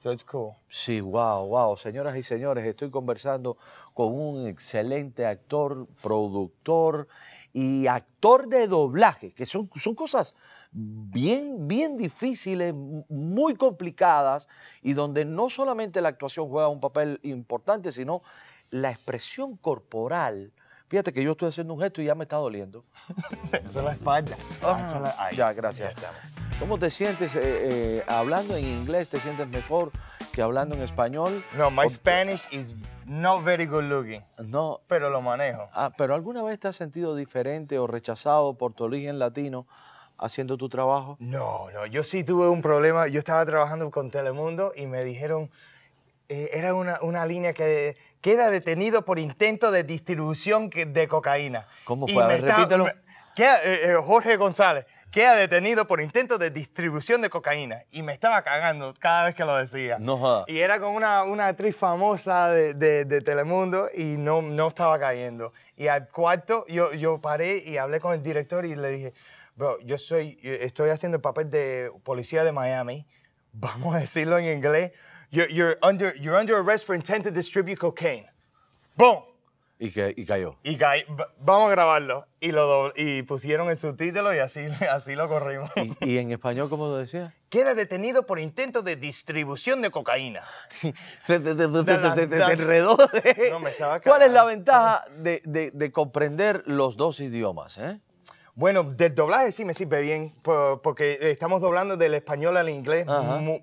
So 0.00 0.10
it's 0.12 0.24
cool. 0.24 0.54
Sí, 0.70 1.02
wow, 1.02 1.46
wow. 1.46 1.76
Señoras 1.76 2.16
y 2.16 2.22
señores, 2.22 2.64
estoy 2.66 2.90
conversando 2.90 3.58
con 3.92 4.14
un 4.14 4.46
excelente 4.46 5.26
actor, 5.26 5.86
productor 6.02 7.06
y 7.52 7.86
actor 7.86 8.48
de 8.48 8.66
doblaje, 8.66 9.32
que 9.34 9.44
son, 9.44 9.68
son 9.76 9.94
cosas 9.94 10.34
bien, 10.72 11.68
bien 11.68 11.98
difíciles, 11.98 12.72
muy 12.74 13.54
complicadas 13.56 14.48
y 14.80 14.94
donde 14.94 15.26
no 15.26 15.50
solamente 15.50 16.00
la 16.00 16.08
actuación 16.08 16.48
juega 16.48 16.68
un 16.68 16.80
papel 16.80 17.20
importante, 17.22 17.92
sino 17.92 18.22
la 18.70 18.90
expresión 18.90 19.58
corporal. 19.58 20.50
Fíjate 20.88 21.12
que 21.12 21.22
yo 21.22 21.32
estoy 21.32 21.50
haciendo 21.50 21.74
un 21.74 21.80
gesto 21.80 22.00
y 22.00 22.06
ya 22.06 22.14
me 22.14 22.24
está 22.24 22.36
doliendo. 22.36 22.86
Esa 23.52 23.80
es 23.80 23.84
la 23.84 23.92
espalda. 23.92 24.34
Ah, 24.62 24.98
la- 25.02 25.32
Ya, 25.36 25.52
gracias. 25.52 25.94
ya. 25.96 26.39
¿Cómo 26.60 26.78
te 26.78 26.90
sientes 26.90 27.34
eh, 27.34 27.40
eh, 27.42 28.02
hablando 28.06 28.54
en 28.56 28.64
inglés? 28.66 29.08
¿Te 29.08 29.18
sientes 29.18 29.48
mejor 29.48 29.90
que 30.32 30.42
hablando 30.42 30.74
en 30.74 30.82
español? 30.82 31.42
No, 31.54 31.70
my 31.70 31.88
Spanish 31.88 32.46
is 32.52 32.74
not 33.06 33.42
very 33.42 33.64
good 33.66 33.84
looking, 33.84 34.22
No. 34.38 34.80
pero 34.86 35.08
lo 35.08 35.22
manejo. 35.22 35.68
Ah, 35.72 35.90
pero 35.96 36.14
¿alguna 36.14 36.42
vez 36.42 36.60
te 36.60 36.68
has 36.68 36.76
sentido 36.76 37.16
diferente 37.16 37.78
o 37.78 37.86
rechazado 37.86 38.54
por 38.58 38.74
tu 38.74 38.84
origen 38.84 39.18
latino 39.18 39.66
haciendo 40.18 40.58
tu 40.58 40.68
trabajo? 40.68 41.16
No, 41.18 41.70
no, 41.70 41.86
yo 41.86 42.04
sí 42.04 42.24
tuve 42.24 42.48
un 42.48 42.60
problema. 42.60 43.08
Yo 43.08 43.18
estaba 43.18 43.44
trabajando 43.46 43.90
con 43.90 44.10
Telemundo 44.10 44.72
y 44.76 44.84
me 44.86 45.02
dijeron, 45.02 45.50
eh, 46.28 46.50
era 46.52 46.74
una, 46.74 46.98
una 47.00 47.24
línea 47.24 47.54
que 47.54 47.96
queda 48.20 48.50
detenido 48.50 49.06
por 49.06 49.18
intento 49.18 49.70
de 49.70 49.82
distribución 49.82 50.68
de 50.68 51.08
cocaína. 51.08 51.66
¿Cómo 51.84 52.06
Y 52.06 52.12
fue? 52.12 52.22
A 52.22 52.26
me 52.26 52.34
ver, 52.34 52.44
estaba- 52.44 52.58
repítelo. 52.58 52.84
me- 52.84 53.09
queda- 53.34 53.62
eh, 53.64 53.90
eh, 53.92 53.96
Jorge 54.04 54.36
González, 54.36 54.86
queda 55.10 55.34
detenido 55.34 55.86
por 55.86 56.00
intento 56.00 56.38
de 56.38 56.50
distribución 56.50 57.20
de 57.22 57.30
cocaína. 57.30 57.82
Y 57.90 58.02
me 58.02 58.12
estaba 58.12 58.42
cagando 58.42 58.94
cada 58.98 59.24
vez 59.24 59.34
que 59.34 59.44
lo 59.44 59.56
decía. 59.56 59.98
No 59.98 60.18
joda. 60.18 60.44
Y 60.46 60.60
era 60.60 60.78
con 60.80 60.94
una, 60.94 61.24
una 61.24 61.46
actriz 61.48 61.76
famosa 61.76 62.48
de, 62.50 62.74
de- 62.74 63.04
de 63.04 63.20
Telemundo 63.20 63.88
y 63.94 64.16
no, 64.18 64.40
no 64.42 64.68
estaba 64.68 64.98
cayendo. 64.98 65.52
Y 65.76 65.88
al 65.88 66.08
cuarto 66.08 66.64
yo, 66.68 66.92
yo 66.92 67.20
paré 67.20 67.58
y 67.58 67.76
hablé 67.78 67.98
con 68.00 68.12
el 68.14 68.22
director 68.22 68.64
y 68.64 68.76
le 68.76 68.88
dije, 68.90 69.14
bro, 69.56 69.80
yo 69.80 69.98
soy, 69.98 70.38
estoy 70.42 70.90
haciendo 70.90 71.16
el 71.16 71.22
papel 71.22 71.50
de 71.50 71.90
policía 72.04 72.44
de 72.44 72.52
Miami. 72.52 73.06
Vamos 73.52 73.96
a 73.96 73.98
decirlo 73.98 74.38
en 74.38 74.46
inglés. 74.46 74.92
You're, 75.32 75.52
you're 75.52 75.76
under, 75.82 76.14
you're 76.20 76.38
under 76.38 76.56
arrest 76.56 76.86
for 76.86 76.94
intent 76.94 77.24
to 77.24 77.30
distribute 77.30 77.78
cocaine. 77.78 78.26
¡Boom! 78.96 79.22
Y, 79.82 79.92
que, 79.92 80.12
y 80.14 80.26
cayó. 80.26 80.56
Y 80.62 80.76
v- 80.76 81.06
vamos 81.38 81.68
a 81.68 81.70
grabarlo. 81.70 82.26
Y, 82.38 82.52
lo 82.52 82.68
dobl- 82.68 82.92
y 82.96 83.22
pusieron 83.22 83.70
el 83.70 83.78
subtítulo 83.78 84.34
y 84.34 84.38
así, 84.38 84.60
así 84.90 85.16
lo 85.16 85.26
corrimos. 85.26 85.70
¿Y, 85.76 85.96
y 86.10 86.18
en 86.18 86.30
español 86.32 86.68
cómo 86.68 86.86
lo 86.88 86.98
decía? 86.98 87.34
Queda 87.48 87.74
detenido 87.74 88.26
por 88.26 88.38
intento 88.38 88.82
de 88.82 88.96
distribución 88.96 89.80
de 89.80 89.90
cocaína. 89.90 90.42
Te, 91.26 91.40
te- 91.40 91.54
te- 91.54 91.66
te- 92.26 92.52
enredó. 92.52 92.96
No, 93.50 93.58
me 93.60 93.70
estaba 93.70 94.00
¿Cuál 94.02 94.20
es 94.22 94.32
la 94.32 94.44
ventaja 94.44 95.04
de, 95.16 95.40
de- 95.46 95.70
de 95.72 95.90
comprender 95.92 96.62
los 96.66 96.98
dos 96.98 97.18
idiomas? 97.20 97.78
eh? 97.78 97.98
Bueno, 98.54 98.82
del 98.82 99.14
doblaje 99.14 99.50
sí 99.50 99.64
me 99.64 99.72
sirve 99.72 100.02
bien, 100.02 100.34
po- 100.42 100.80
porque 100.82 101.16
estamos 101.22 101.62
doblando 101.62 101.96
del 101.96 102.12
español 102.12 102.58
al 102.58 102.68
inglés. 102.68 103.06
Mu- 103.06 103.62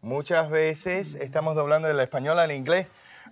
muchas 0.00 0.48
veces 0.48 1.16
estamos 1.16 1.56
doblando 1.56 1.88
del 1.88 1.98
español 1.98 2.38
al 2.38 2.52
inglés, 2.52 2.86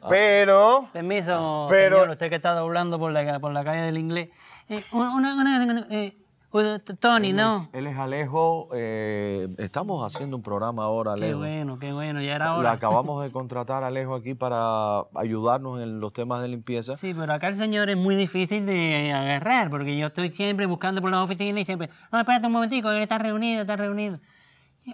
pero... 0.08 0.88
Permiso, 0.92 1.66
Pero- 1.70 1.96
señor, 1.96 2.10
usted 2.10 2.28
que 2.28 2.36
está 2.36 2.54
doblando 2.54 2.98
por 2.98 3.12
la, 3.12 3.38
por 3.40 3.52
la 3.52 3.64
calle 3.64 3.82
del 3.82 3.98
inglés. 3.98 4.30
Eh, 4.68 4.84
una, 4.92 5.14
una- 5.16 5.34
una- 5.64 5.86
eh, 5.90 6.16
t- 6.84 6.94
Tony, 6.96 7.32
no. 7.32 7.66
Él 7.72 7.86
es 7.86 7.96
Alejo. 7.96 8.68
eh, 8.74 9.48
estamos 9.58 10.04
haciendo 10.04 10.36
un 10.36 10.42
programa 10.42 10.84
ahora, 10.84 11.14
Qué 11.16 11.24
Alejo. 11.24 11.38
bueno, 11.38 11.78
qué 11.78 11.92
bueno, 11.92 12.20
ya 12.20 12.34
era 12.36 12.52
Lo 12.52 12.58
hora. 12.58 12.72
acabamos 12.72 13.22
de 13.24 13.30
contratar 13.32 13.82
a 13.84 13.86
Alejo 13.86 14.14
aquí 14.14 14.34
para 14.34 15.00
ayudarnos 15.14 15.80
en 15.80 15.98
los 16.00 16.12
temas 16.12 16.42
de 16.42 16.48
limpieza. 16.48 16.96
Sí, 16.96 17.14
pero 17.18 17.32
acá 17.32 17.48
el 17.48 17.56
señor 17.56 17.88
es 17.90 17.96
muy 17.96 18.14
difícil 18.16 18.66
de 18.66 19.12
agarrar, 19.12 19.70
porque 19.70 19.96
yo 19.96 20.08
estoy 20.08 20.30
siempre 20.30 20.66
buscando 20.66 21.00
por 21.00 21.10
la 21.10 21.22
oficina 21.22 21.58
y 21.60 21.64
siempre, 21.64 21.88
no, 22.10 22.18
espérate 22.18 22.46
un 22.46 22.52
momentico, 22.52 22.90
él 22.90 23.02
está 23.02 23.18
reunido, 23.18 23.62
está 23.62 23.76
reunido. 23.76 24.18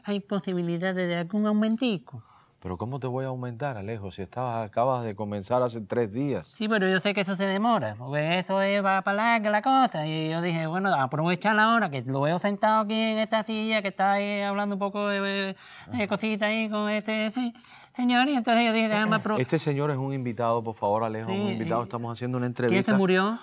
¿Hay 0.04 0.20
posibilidades 0.20 1.08
de 1.08 1.16
algún 1.16 1.46
aumentico? 1.46 2.22
Pero 2.60 2.76
¿cómo 2.76 2.98
te 2.98 3.06
voy 3.06 3.24
a 3.24 3.28
aumentar, 3.28 3.76
Alejo? 3.76 4.10
Si 4.10 4.20
estabas, 4.20 4.66
acabas 4.66 5.04
de 5.04 5.14
comenzar 5.14 5.62
hace 5.62 5.80
tres 5.80 6.12
días. 6.12 6.48
Sí, 6.48 6.68
pero 6.68 6.88
yo 6.88 6.98
sé 6.98 7.14
que 7.14 7.20
eso 7.20 7.36
se 7.36 7.46
demora, 7.46 7.94
porque 7.96 8.40
eso 8.40 8.60
es, 8.62 8.84
va 8.84 9.00
para 9.02 9.16
larga 9.16 9.50
la 9.50 9.62
cosa. 9.62 10.04
Y 10.08 10.30
yo 10.30 10.42
dije, 10.42 10.66
bueno, 10.66 10.92
aprovechar 10.92 11.54
la 11.54 11.72
hora 11.72 11.88
que 11.88 12.02
lo 12.02 12.20
veo 12.20 12.40
sentado 12.40 12.80
aquí 12.80 12.94
en 12.94 13.18
esta 13.18 13.44
silla, 13.44 13.80
que 13.80 13.88
está 13.88 14.12
ahí 14.14 14.40
hablando 14.40 14.74
un 14.74 14.80
poco 14.80 15.06
de, 15.06 15.54
de 15.92 16.08
cositas 16.08 16.48
ahí 16.48 16.68
con 16.68 16.90
este 16.90 17.30
se- 17.30 17.52
señor. 17.94 18.28
Y 18.28 18.34
entonces 18.34 18.66
yo 18.66 18.72
dije, 18.72 18.88
déjame 18.88 19.14
aprovechar. 19.16 19.40
Este 19.40 19.60
señor 19.60 19.92
es 19.92 19.96
un 19.96 20.12
invitado, 20.12 20.60
por 20.64 20.74
favor, 20.74 21.04
Alejo, 21.04 21.30
Sí, 21.30 21.38
un 21.38 21.50
invitado. 21.52 21.84
Estamos 21.84 22.12
haciendo 22.12 22.38
una 22.38 22.46
¿Quién 22.46 22.50
entrevista. 22.64 22.90
se 22.92 22.98
murió? 22.98 23.38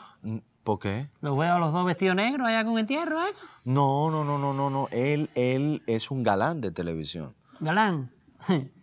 ¿Por 0.66 0.80
qué? 0.80 1.08
Los 1.22 1.38
veo 1.38 1.54
a 1.54 1.60
los 1.60 1.72
dos 1.72 1.86
vestidos 1.86 2.18
negros, 2.18 2.46
¿hay 2.48 2.56
algún 2.56 2.80
entierro? 2.80 3.22
eh? 3.22 3.32
No, 3.64 4.10
no, 4.12 4.26
no, 4.26 4.38
no, 4.38 4.52
no, 4.54 4.70
no. 4.70 4.90
Él, 4.92 5.30
él 5.36 5.84
es 5.88 6.12
un 6.12 6.22
galán 6.24 6.60
de 6.60 6.72
televisión. 6.72 7.34
Galán. 7.62 8.10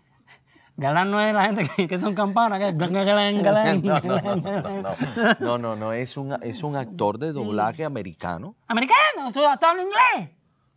Galán 0.83 1.12
no 1.12 1.21
es 1.21 1.33
la 1.33 1.45
gente 1.45 1.69
que, 1.77 1.87
que 1.87 2.01
son 2.01 2.12
campanas, 2.12 2.59
que 2.59 2.69
es 2.69 2.77
galán, 2.77 3.41
galán, 3.43 3.83
No, 3.83 4.01
no, 4.01 4.17
galán, 4.17 4.43
no, 4.43 4.53
galán. 4.53 4.83
no, 4.83 5.37
no, 5.39 5.59
no, 5.59 5.77
no, 5.77 5.93
es 5.93 6.17
un, 6.17 6.37
es 6.43 6.65
un 6.65 6.75
actor 6.75 7.19
de 7.19 7.33
doblaje 7.33 7.85
americano. 7.85 8.57
Americano, 8.67 9.33
¿tú, 9.33 9.41
tú 9.61 9.67
hablas 9.67 9.87
inglés? 9.87 10.31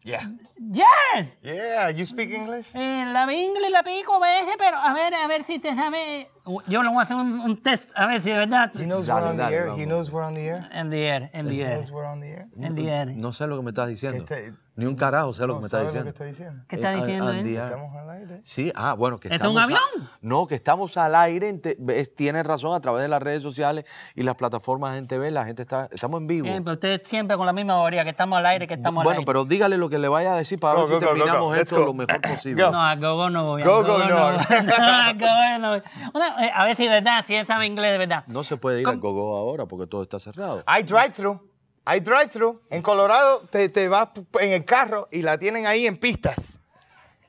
Yeah. 0.03 0.31
Yes. 0.71 1.39
Yeah, 1.41 1.89
you 1.89 2.05
speak 2.05 2.29
English? 2.31 2.75
Eh, 2.75 3.05
la 3.11 3.23
inglés 3.33 3.71
la 3.71 3.81
pico 3.81 4.13
a 4.13 4.19
veces, 4.19 4.53
pero 4.59 4.77
a 4.77 4.93
ver, 4.93 5.15
a 5.15 5.25
ver 5.25 5.43
si 5.43 5.57
te 5.57 5.75
sabe. 5.75 6.29
Yo 6.67 6.83
le 6.83 6.89
voy 6.89 6.99
a 6.99 7.01
hacer 7.01 7.15
un, 7.17 7.39
un 7.39 7.57
test, 7.57 7.89
a 7.95 8.05
ver 8.05 8.21
si 8.21 8.29
de 8.29 8.37
verdad. 8.37 8.71
He 8.75 8.83
knows 8.85 9.07
Dale, 9.07 9.21
we're 9.21 9.31
on 9.31 9.37
the 9.37 9.43
air. 9.55 9.63
He 9.63 9.67
vamos. 9.69 9.85
knows 9.85 10.09
we're 10.11 10.25
on 10.27 10.33
the 10.35 10.45
air. 10.47 10.69
En 10.71 10.89
the 10.89 11.07
air, 11.09 11.29
en 11.33 11.47
the 11.47 11.53
He 11.55 11.63
air, 11.63 11.77
knows 11.79 11.91
we're 11.91 12.07
on 12.07 12.21
the 12.21 12.27
air. 12.31 12.47
en 12.61 12.75
the 12.75 12.89
air. 12.89 13.07
No 13.15 13.33
sé 13.33 13.47
lo 13.47 13.57
que 13.57 13.63
me 13.63 13.69
estás 13.71 13.87
diciendo. 13.87 14.19
Este- 14.19 14.53
Ni 14.77 14.85
un 14.85 14.97
carajo 14.97 15.31
sé 15.31 15.47
lo 15.47 15.55
que 15.55 15.59
me 15.61 15.65
estás 15.67 15.89
¿sabes 15.89 16.05
lo 16.17 16.25
diciendo. 16.25 16.63
¿Qué 16.67 16.75
está 16.75 16.91
Eh, 16.91 16.95
diciendo 16.97 17.29
él? 17.31 17.47
Estamos 17.47 17.95
al 17.95 18.09
aire. 18.09 18.41
Sí, 18.43 18.73
ah, 18.75 18.91
bueno, 18.93 19.21
que 19.21 19.29
¿Esto 19.29 19.47
es 19.47 19.51
un 19.53 19.57
a- 19.57 19.63
avión? 19.63 19.79
no, 20.19 20.47
que 20.47 20.55
estamos 20.55 20.97
al 20.97 21.15
aire, 21.15 21.47
en 21.47 21.61
te- 21.61 21.77
ves, 21.79 22.13
tienes 22.13 22.45
razón, 22.45 22.75
a 22.75 22.81
través 22.81 23.01
de 23.01 23.07
las 23.07 23.23
redes 23.23 23.41
sociales 23.41 23.85
y 24.15 24.23
las 24.23 24.35
plataformas 24.35 24.97
en 24.97 25.07
TV, 25.07 25.31
la 25.31 25.45
gente 25.45 25.61
está, 25.61 25.87
estamos 25.93 26.19
en 26.19 26.27
vivo. 26.27 26.47
Siempre, 26.47 26.73
usted 26.73 27.01
siempre 27.05 27.37
con 27.37 27.45
la 27.45 27.53
misma 27.53 27.75
teoría, 27.75 28.03
que 28.03 28.09
estamos 28.09 28.37
al 28.37 28.45
aire, 28.47 28.67
que 28.67 28.73
estamos 28.73 28.99
al 28.99 29.05
bueno, 29.05 29.19
aire. 29.19 29.25
pero 29.25 29.45
dígale 29.45 29.77
lo 29.77 29.87
que 29.89 29.97
le 29.97 30.09
vaya 30.09 30.33
a 30.33 30.37
decir 30.37 30.59
para 30.59 30.73
Go, 30.73 30.79
ver 30.81 30.87
si 30.89 30.93
go, 30.95 30.99
go, 30.99 31.05
go, 31.05 31.13
terminamos 31.13 31.41
go. 31.47 31.51
Let's 31.55 31.61
esto 31.71 31.79
go. 31.79 31.85
lo 31.85 31.93
mejor 31.93 32.21
posible. 32.35 32.63
Go. 32.65 32.71
No, 32.71 32.81
a 32.83 32.95
Gogo 32.97 33.29
no 33.29 33.45
voy. 33.45 33.61
a 33.61 33.65
Go, 33.65 33.81
go, 33.81 33.87
Gogo 33.93 33.99
no. 34.09 34.15
voy. 34.33 34.35
A 34.77 35.13
Gogo 35.13 35.59
no 35.61 35.69
voy. 35.69 35.81
Una- 36.13 36.34
A 36.35 36.63
ver 36.65 36.75
si 36.75 36.85
es 36.85 36.89
verdad, 36.89 37.23
si 37.25 37.35
él 37.35 37.45
sabe 37.45 37.65
inglés 37.65 37.91
de 37.91 37.97
verdad. 37.97 38.23
No 38.27 38.43
se 38.43 38.57
puede 38.57 38.81
ir 38.81 38.87
al 38.87 38.97
gogo 38.99 39.35
ahora 39.37 39.65
porque 39.65 39.87
todo 39.87 40.03
está 40.03 40.19
cerrado. 40.19 40.63
Hay 40.65 40.83
drive-thru. 40.83 41.39
Hay 41.85 41.99
drive-thru. 41.99 42.61
En 42.69 42.81
Colorado 42.81 43.41
te, 43.49 43.69
te 43.69 43.87
vas 43.87 44.09
en 44.41 44.51
el 44.53 44.65
carro 44.65 45.07
y 45.11 45.21
la 45.21 45.37
tienen 45.37 45.67
ahí 45.67 45.85
en 45.87 45.97
pistas. 45.97 46.59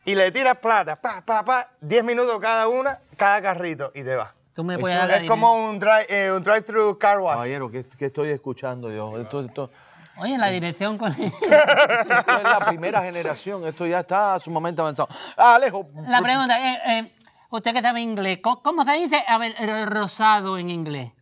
Y 0.05 0.15
le 0.15 0.31
tiras 0.31 0.57
plata, 0.59 0.95
pa, 0.97 1.21
pa, 1.21 1.45
pa, 1.45 1.69
10 1.81 2.05
minutos 2.05 2.39
cada 2.41 2.69
una, 2.69 3.01
cada 3.17 3.43
carrito 3.43 3.91
y 3.95 4.05
te 4.05 4.15
vas. 4.15 4.31
Tú 4.55 4.63
me 4.65 4.75
Eso 4.75 4.81
puedes 4.81 4.97
dar 4.97 5.09
la 5.09 5.17
Es 5.17 5.29
como 5.29 5.53
un, 5.69 5.79
drive, 5.79 6.07
eh, 6.09 6.31
un 6.33 6.43
drive-thru 6.43 6.97
car 6.97 7.19
wash. 7.19 7.35
Caballero, 7.35 7.71
¿qué, 7.71 7.85
qué 7.99 8.07
estoy 8.07 8.29
escuchando 8.31 8.91
yo? 8.91 9.19
Esto, 9.19 9.45
esto- 9.45 9.71
Oye, 10.19 10.39
la 10.39 10.49
dirección 10.49 10.97
con 10.97 11.13
esto 11.21 11.25
es 11.27 12.43
la 12.43 12.65
primera 12.67 13.03
generación, 13.03 13.67
esto 13.67 13.85
ya 13.87 14.01
está 14.01 14.39
sumamente 14.39 14.81
avanzado. 14.81 15.09
Ah, 15.37 15.57
Alejo, 15.57 15.89
La 16.09 16.23
pregunta, 16.23 16.59
eh, 16.59 16.79
eh, 16.87 17.13
usted 17.51 17.73
que 17.73 17.83
sabe 17.83 18.01
inglés, 18.01 18.41
¿cómo, 18.43 18.85
se 18.85 18.93
dice 18.95 19.25
a 19.27 19.39
ver, 19.39 19.55
eh, 19.59 19.87
rosado 19.87 20.59
en 20.59 20.71
inglés? 20.71 21.13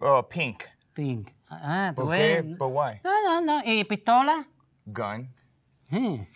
Oh, 0.00 0.28
pink. 0.28 0.64
Pink. 0.92 1.30
Ah, 1.48 1.92
tú 1.94 2.04
¿Por 2.04 2.16
qué? 2.16 2.42
ves. 2.42 2.56
¿Por 2.56 2.68
why? 2.72 3.00
No, 3.04 3.22
no, 3.22 3.40
no. 3.40 3.62
¿Y 3.64 3.84
pistola? 3.84 4.46
Gun. 4.84 5.34
¿Y 5.90 6.26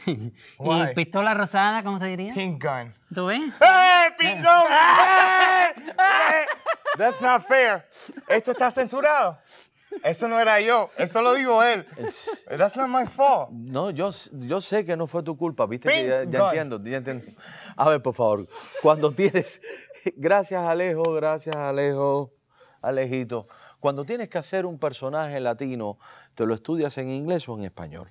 Why? 0.59 0.95
pistola 0.95 1.35
rosada, 1.35 1.83
cómo 1.83 1.99
se 1.99 2.07
diría? 2.07 2.33
Pink 2.35 2.63
gun. 2.63 2.95
¿Tú 3.13 3.27
ves? 3.27 3.41
¡Hey, 3.61 4.11
pink 4.19 4.37
gun! 4.37 4.67
¡Hey! 4.69 5.93
¡Hey! 5.99 6.45
That's 6.97 7.21
not 7.21 7.43
fair. 7.43 7.89
Esto 8.29 8.53
está 8.53 8.71
censurado. 8.71 9.39
Eso 10.03 10.29
no 10.29 10.39
era 10.39 10.61
yo. 10.61 10.89
Eso 10.97 11.21
lo 11.23 11.35
digo 11.35 11.63
él. 11.63 11.85
That's 12.49 12.77
not 12.77 12.89
my 12.89 13.07
fault. 13.07 13.51
No, 13.51 13.91
yo, 13.91 14.11
yo 14.33 14.61
sé 14.61 14.85
que 14.85 14.97
no 14.97 15.07
fue 15.07 15.23
tu 15.23 15.37
culpa, 15.37 15.67
viste 15.67 15.89
que 15.89 15.95
Pink 15.95 16.09
ya, 16.09 16.25
ya 16.25 16.47
entiendo, 16.47 16.83
ya 16.83 16.97
entiendo. 16.99 17.25
A 17.77 17.89
ver, 17.91 18.03
por 18.03 18.15
favor, 18.15 18.47
cuando 18.83 19.11
tienes, 19.11 19.61
gracias 20.17 20.63
Alejo, 20.63 21.03
gracias 21.13 21.57
Alejo, 21.57 22.33
Alejito, 22.81 23.47
cuando 23.79 24.05
tienes 24.05 24.29
que 24.29 24.39
hacer 24.39 24.67
un 24.67 24.79
personaje 24.79 25.41
latino, 25.41 25.99
¿te 26.35 26.47
lo 26.47 26.55
estudias 26.55 26.97
en 26.99 27.09
inglés 27.09 27.49
o 27.49 27.55
en 27.57 27.65
español? 27.65 28.11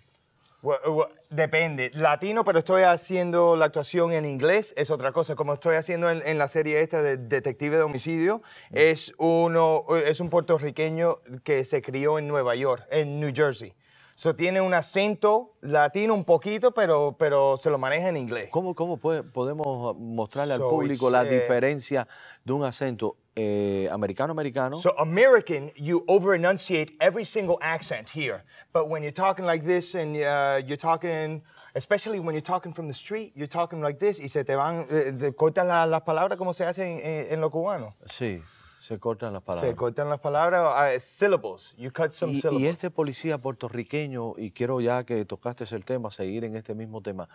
Well, 0.62 0.78
well, 0.88 1.08
depende. 1.30 1.90
Latino, 1.94 2.44
pero 2.44 2.60
estoy 2.60 2.84
haciendo 2.84 3.56
la 3.56 3.66
actuación 3.66 4.12
en 4.12 4.26
inglés, 4.26 4.74
es 4.76 4.92
otra 4.92 5.14
cosa. 5.14 5.36
Como 5.36 5.54
estoy 5.54 5.78
haciendo 5.78 6.10
en, 6.10 6.22
en 6.26 6.38
la 6.38 6.50
serie 6.50 6.82
esta 6.82 7.02
de 7.02 7.16
Detective 7.16 7.78
de 7.78 7.84
Homicidio, 7.84 8.42
es, 8.72 9.14
uno, 9.20 9.86
es 10.06 10.20
un 10.20 10.30
puertorriqueño 10.30 11.20
que 11.44 11.64
se 11.64 11.82
crió 11.82 12.20
en 12.20 12.28
Nueva 12.28 12.56
York, 12.56 12.84
en 12.92 13.22
New 13.22 13.32
Jersey. 13.34 13.74
So, 14.16 14.36
tiene 14.36 14.60
un 14.60 14.74
acento 14.74 15.54
latino 15.62 16.14
un 16.14 16.26
poquito, 16.26 16.74
pero, 16.74 17.16
pero 17.18 17.56
se 17.56 17.70
lo 17.70 17.78
maneja 17.78 18.10
en 18.10 18.18
inglés. 18.18 18.50
¿Cómo, 18.52 18.76
cómo 18.76 18.98
puede- 18.98 19.24
podemos 19.24 19.96
mostrarle 19.98 20.56
al 20.56 20.60
público 20.60 21.10
la 21.10 21.24
eh, 21.24 21.40
diferencia 21.40 22.06
de 22.44 22.52
un 22.52 22.66
acento 22.66 23.16
eh, 23.36 23.88
americano-americano? 23.92 24.78
So 24.80 24.92
American, 24.98 25.72
you 25.76 26.04
over 26.08 26.34
enunciate 26.36 26.94
every 27.00 27.26
single 27.26 27.58
accent 27.62 28.10
here. 28.10 28.44
But 28.74 28.90
when 28.90 29.02
you're 29.04 29.12
talking 29.14 29.46
like 29.46 29.64
this 29.66 29.96
and 29.96 30.16
uh, 30.18 30.62
you're 30.66 30.78
talking, 30.78 31.42
especially 31.76 32.20
when 32.20 32.34
you're 32.36 32.42
talking 32.42 32.74
from 32.74 32.88
the 32.88 32.94
street, 32.94 33.32
you're 33.36 33.48
talking 33.48 33.82
like 33.82 34.00
this 34.00 34.20
y 34.20 34.28
se 34.28 34.44
te 34.44 34.56
van, 34.56 34.86
eh, 34.90 35.12
te 35.18 35.32
cortan 35.34 35.68
la- 35.68 35.86
las 35.86 36.02
palabras 36.02 36.38
como 36.38 36.54
se 36.54 36.66
hace 36.66 36.84
en, 36.84 37.00
en- 37.00 37.34
en 37.34 37.42
lo 37.42 37.50
cubano. 37.50 37.96
sí, 38.06 38.42
se 38.82 38.98
cortan 38.98 39.34
las 39.34 39.42
palabras. 39.42 39.70
Se 39.70 39.76
cortan 39.76 40.10
las 40.10 40.20
palabras, 40.22 40.96
uh, 40.96 41.00
syllables. 41.00 41.74
You 41.78 41.92
cut 41.92 42.12
some 42.14 42.32
Y, 42.34 42.36
syllables. 42.42 42.62
y 42.62 42.68
este 42.68 42.90
policía 42.90 43.38
puertorriqueño, 43.38 44.36
y 44.38 44.52
quiero 44.52 44.80
ya 44.82 45.04
que 45.04 45.26
tocaste 45.26 45.66
el 45.76 45.84
tema, 45.86 46.10
seguir 46.12 46.44
en 46.46 46.56
este 46.56 46.74
mismo 46.76 47.02
tema, 47.02 47.28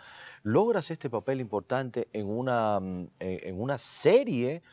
logras 0.43 0.89
este 0.91 1.09
papel 1.09 1.39
importante 1.41 2.07
en 2.13 2.27
una, 2.27 2.79
mm, 2.79 3.07
en 3.19 3.61
una 3.61 3.77
serie 3.77 4.63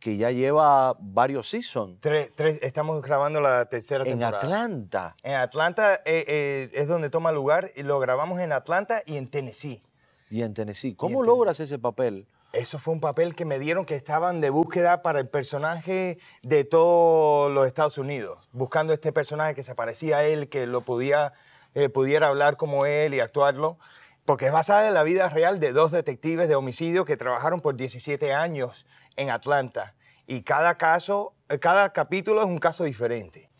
que 0.00 0.16
ya 0.16 0.30
lleva 0.30 0.96
varios 0.98 1.48
seasons 1.48 1.98
Tres- 2.00 2.32
tres- 2.34 2.58
estamos 2.62 3.00
grabando 3.02 3.40
la 3.40 3.66
tercera 3.66 4.02
en 4.04 4.18
temporada. 4.18 4.38
Atlanta. 4.38 5.16
En 5.22 5.34
Atlanta 5.34 5.94
eh, 6.06 6.24
eh, 6.26 6.70
es 6.72 6.88
donde 6.88 7.10
toma 7.10 7.30
lugar 7.32 7.70
y 7.76 7.82
lo 7.82 8.00
grabamos 8.00 8.40
en 8.40 8.50
Atlanta 8.52 9.02
y 9.06 9.16
en 9.18 9.28
Tennessee. 9.28 9.82
Y 10.30 10.42
en 10.42 10.54
Tennessee. 10.54 10.94
¿Cómo 10.94 11.22
logras 11.22 11.60
ese 11.60 11.78
papel? 11.78 12.26
Eso 12.52 12.78
fue 12.80 12.94
un 12.94 13.00
papel 13.00 13.36
que 13.36 13.44
me 13.44 13.58
dieron 13.60 13.84
que 13.84 13.94
estaban 13.94 14.40
de 14.40 14.50
búsqueda 14.50 15.02
para 15.02 15.20
el 15.20 15.28
personaje 15.28 16.18
de 16.42 16.64
todos 16.64 17.52
los 17.52 17.66
Estados 17.66 17.96
Unidos, 17.98 18.48
buscando 18.52 18.92
este 18.92 19.12
personaje 19.12 19.54
que 19.54 19.62
se 19.62 19.74
parecía 19.76 20.18
a 20.18 20.24
él, 20.24 20.48
que 20.48 20.66
lo 20.66 20.80
podía, 20.80 21.32
eh, 21.74 21.88
pudiera 21.90 22.26
hablar 22.28 22.56
como 22.56 22.86
él 22.86 23.14
y 23.14 23.20
actuarlo, 23.20 23.78
porque 24.24 24.46
es 24.46 24.52
basada 24.52 24.88
en 24.88 24.94
la 24.94 25.02
vida 25.04 25.28
real 25.28 25.60
de 25.60 25.72
dos 25.72 25.92
detectives 25.92 26.48
de 26.48 26.54
homicidio 26.56 27.04
que 27.04 27.16
trabajaron 27.16 27.60
por 27.60 27.76
17 27.76 28.32
años 28.32 28.84
en 29.20 29.30
Atlanta. 29.30 29.94
Y 30.26 30.42
cada 30.42 30.76
caso, 30.76 31.34
eh, 31.48 31.58
cada 31.58 31.92
capítulo 31.92 32.40
es 32.40 32.46
un 32.46 32.58
caso 32.58 32.84
diferente. 32.84 33.50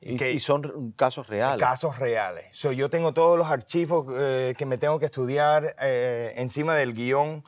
Y, 0.00 0.16
que- 0.16 0.30
y 0.32 0.40
son 0.40 0.92
casos 0.92 1.26
reales. 1.26 1.66
Casos 1.66 1.98
reales. 1.98 2.46
So, 2.52 2.70
yo 2.70 2.90
tengo 2.90 3.12
todos 3.14 3.38
los 3.38 3.46
archivos 3.50 4.06
eh, 4.18 4.54
que 4.56 4.66
me 4.66 4.76
tengo 4.78 4.98
que 4.98 5.06
estudiar 5.06 5.74
eh, 5.80 6.34
encima 6.36 6.74
del 6.74 6.92
guion 6.92 7.42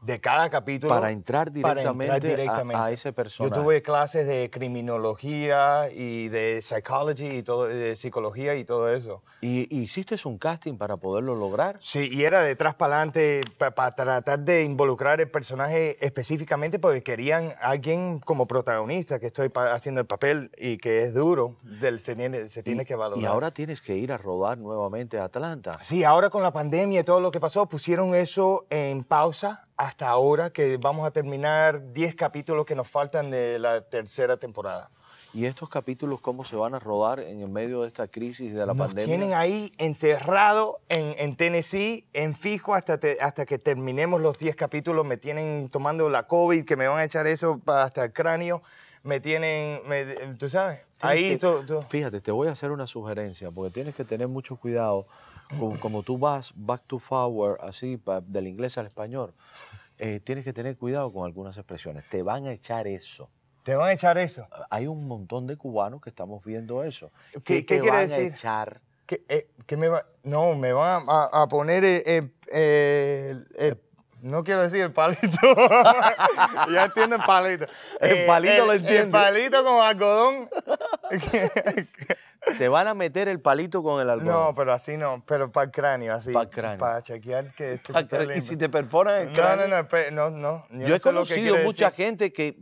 de 0.00 0.20
cada 0.20 0.48
capítulo. 0.50 0.94
Para 0.94 1.10
entrar 1.10 1.50
para 1.60 1.82
entrar 1.82 2.20
directamente 2.20 2.76
a- 2.76 2.84
a 2.84 2.90
ese 2.92 3.12
personaje. 3.12 3.54
Yo 3.54 3.62
tuve 3.62 3.82
clases 3.82 4.26
de 4.26 4.48
criminología 4.50 5.88
y 5.92 6.28
de 6.28 6.60
psychology 6.62 7.26
y 7.38 7.42
todo, 7.42 7.66
de 7.66 7.96
psicología 7.96 8.54
y 8.56 8.64
todo 8.64 8.92
eso. 8.94 9.22
¿Y 9.40 9.74
hiciste 9.76 10.16
un 10.24 10.38
casting 10.38 10.76
para 10.76 10.96
poderlo 10.96 11.34
lograr? 11.36 11.76
Sí, 11.80 12.08
y 12.12 12.24
era 12.24 12.42
de 12.42 12.52
atrás 12.52 12.74
para 12.74 12.96
adelante 12.96 13.40
para 13.56 13.94
tratar 13.94 14.40
de 14.40 14.62
involucrar 14.64 15.20
el 15.20 15.30
personaje 15.30 15.96
específicamente 16.04 16.78
porque 16.78 17.02
querían 17.02 17.52
alguien 17.60 18.18
como 18.20 18.46
protagonista, 18.46 19.18
que 19.18 19.26
estoy 19.26 19.48
pa- 19.48 19.72
haciendo 19.72 20.00
el 20.00 20.06
papel 20.06 20.50
y 20.58 20.78
que 20.78 21.04
es 21.04 21.14
duro, 21.14 21.56
del, 21.62 22.00
se 22.00 22.16
tiene, 22.16 22.48
se 22.48 22.62
tiene 22.62 22.82
y, 22.82 22.86
que 22.86 22.94
valorar. 22.94 23.22
y 23.22 23.26
ahora 23.26 23.50
tienes 23.50 23.80
que 23.80 23.96
ir 23.96 24.12
a 24.12 24.18
rodar 24.18 24.58
nuevamente 24.58 25.18
a 25.18 25.24
Atlanta. 25.24 25.78
Sí, 25.82 26.04
ahora 26.04 26.30
con 26.30 26.42
la 26.42 26.52
pandemia 26.52 27.00
y 27.00 27.04
todo 27.04 27.20
lo 27.20 27.30
que 27.30 27.40
pasó, 27.40 27.66
pusieron 27.68 28.14
eso 28.14 28.66
en 28.70 29.04
pausa 29.04 29.67
hasta 29.78 30.08
ahora 30.08 30.50
que 30.50 30.76
vamos 30.76 31.06
a 31.06 31.12
terminar 31.12 31.92
10 31.92 32.14
capítulos 32.16 32.66
que 32.66 32.74
nos 32.74 32.88
faltan 32.88 33.30
de 33.30 33.58
la 33.58 33.80
tercera 33.80 34.36
temporada. 34.36 34.90
¿Y 35.34 35.44
estos 35.44 35.68
capítulos 35.68 36.20
cómo 36.20 36.44
se 36.44 36.56
van 36.56 36.74
a 36.74 36.78
rodar 36.80 37.20
en 37.20 37.42
el 37.42 37.48
medio 37.48 37.82
de 37.82 37.88
esta 37.88 38.08
crisis 38.08 38.52
de 38.52 38.60
la 38.66 38.74
Nos 38.74 38.88
pandemia? 38.88 39.04
tienen 39.06 39.34
ahí 39.34 39.72
encerrado 39.78 40.80
en, 40.88 41.14
en 41.18 41.36
Tennessee, 41.36 42.04
en 42.12 42.34
fijo, 42.34 42.74
hasta, 42.74 42.98
te- 42.98 43.18
hasta 43.20 43.46
que 43.46 43.58
terminemos 43.58 44.20
los 44.20 44.38
10 44.38 44.56
capítulos. 44.56 45.06
Me 45.06 45.16
tienen 45.16 45.68
tomando 45.70 46.08
la 46.08 46.26
COVID, 46.26 46.64
que 46.64 46.76
me 46.76 46.88
van 46.88 46.98
a 46.98 47.04
echar 47.04 47.26
eso 47.26 47.60
hasta 47.66 48.04
el 48.04 48.12
cráneo. 48.12 48.62
Me 49.04 49.20
tienen, 49.20 49.80
me- 49.86 50.04
tú 50.38 50.48
sabes, 50.48 50.80
Tienes 50.96 51.16
ahí 51.16 51.28
que- 51.30 51.38
tú- 51.38 51.62
tú- 51.64 51.82
Fíjate, 51.88 52.20
te 52.20 52.32
voy 52.32 52.48
a 52.48 52.52
hacer 52.52 52.72
una 52.72 52.86
sugerencia, 52.88 53.50
porque 53.52 53.70
tienes 53.72 53.94
que 53.94 54.04
tener 54.04 54.26
mucho 54.28 54.56
cuidado. 54.56 55.06
Como, 55.48 55.80
como 55.80 56.02
tú 56.02 56.18
vas 56.18 56.52
back 56.54 56.82
to 56.86 56.98
forward, 56.98 57.58
así, 57.62 57.96
pa- 57.96 58.20
del 58.20 58.46
inglés 58.46 58.76
al 58.78 58.86
español, 58.86 59.34
eh, 59.98 60.20
tienes 60.20 60.44
que 60.44 60.52
tener 60.52 60.76
cuidado 60.76 61.12
con 61.12 61.24
algunas 61.24 61.56
expresiones. 61.56 62.04
Te 62.08 62.22
van 62.22 62.46
a 62.46 62.52
echar 62.52 62.86
eso. 62.86 63.30
te 63.64 63.74
van 63.74 63.88
a 63.88 63.92
echar 63.92 64.16
eso. 64.16 64.46
Hay 64.70 64.86
un 64.86 65.06
montón 65.06 65.46
de 65.46 65.56
cubanos 65.58 66.00
que 66.00 66.08
estamos 66.08 66.42
viendo 66.42 66.82
eso. 66.84 67.10
¿Qué- 67.32 67.40
que 67.42 67.66
qué 67.66 67.74
te 67.74 67.80
quiere 67.82 67.90
van 67.98 68.08
decir? 68.08 68.32
a 68.32 68.34
echar. 68.34 68.80
¿Qué, 69.04 69.24
eh, 69.28 69.50
qué 69.66 69.76
me 69.76 69.88
va? 69.88 70.06
No, 70.22 70.54
me 70.54 70.72
van 70.72 71.04
a, 71.06 71.46
poner 71.48 71.84
eh, 71.84 72.30
eh, 72.50 73.34
el- 73.58 73.78
no 74.22 74.44
quiero 74.44 74.62
decir 74.62 74.82
el 74.82 74.92
palito. 74.92 75.38
ya 76.72 76.84
entiendo 76.86 77.16
el 77.16 77.22
palito. 77.22 77.66
El 78.00 78.26
palito 78.26 78.66
lo 78.66 78.72
El 78.72 78.80
entiende. 78.80 79.10
palito 79.12 79.64
con 79.64 79.80
algodón. 79.82 80.48
Te 82.56 82.68
van 82.68 82.86
a 82.88 82.94
meter 82.94 83.28
el 83.28 83.40
palito 83.40 83.82
con 83.82 84.00
el 84.00 84.08
algodón. 84.08 84.32
no, 84.32 84.54
pero 84.54 84.72
así 84.72 84.96
no, 84.96 85.22
pero 85.26 85.50
para 85.50 85.64
el 85.66 85.70
cráneo, 85.70 86.14
así. 86.14 86.32
Pa'l 86.32 86.48
cráneo. 86.48 86.78
Para 86.78 87.02
chequear 87.02 87.52
que 87.54 87.80
cre- 87.82 88.36
y 88.36 88.40
si 88.40 88.56
te 88.56 88.68
perforan 88.68 89.22
el 89.22 89.28
No, 89.28 89.34
cráneo. 89.34 89.68
no, 89.68 89.76
no, 89.76 89.88
espe- 89.88 90.10
no, 90.12 90.30
no. 90.30 90.66
Yo 90.70 90.86
he 90.94 90.98
no 90.98 91.00
conocido 91.00 91.56
mucha 91.58 91.86
decir. 91.90 92.04
gente 92.06 92.32
que 92.32 92.56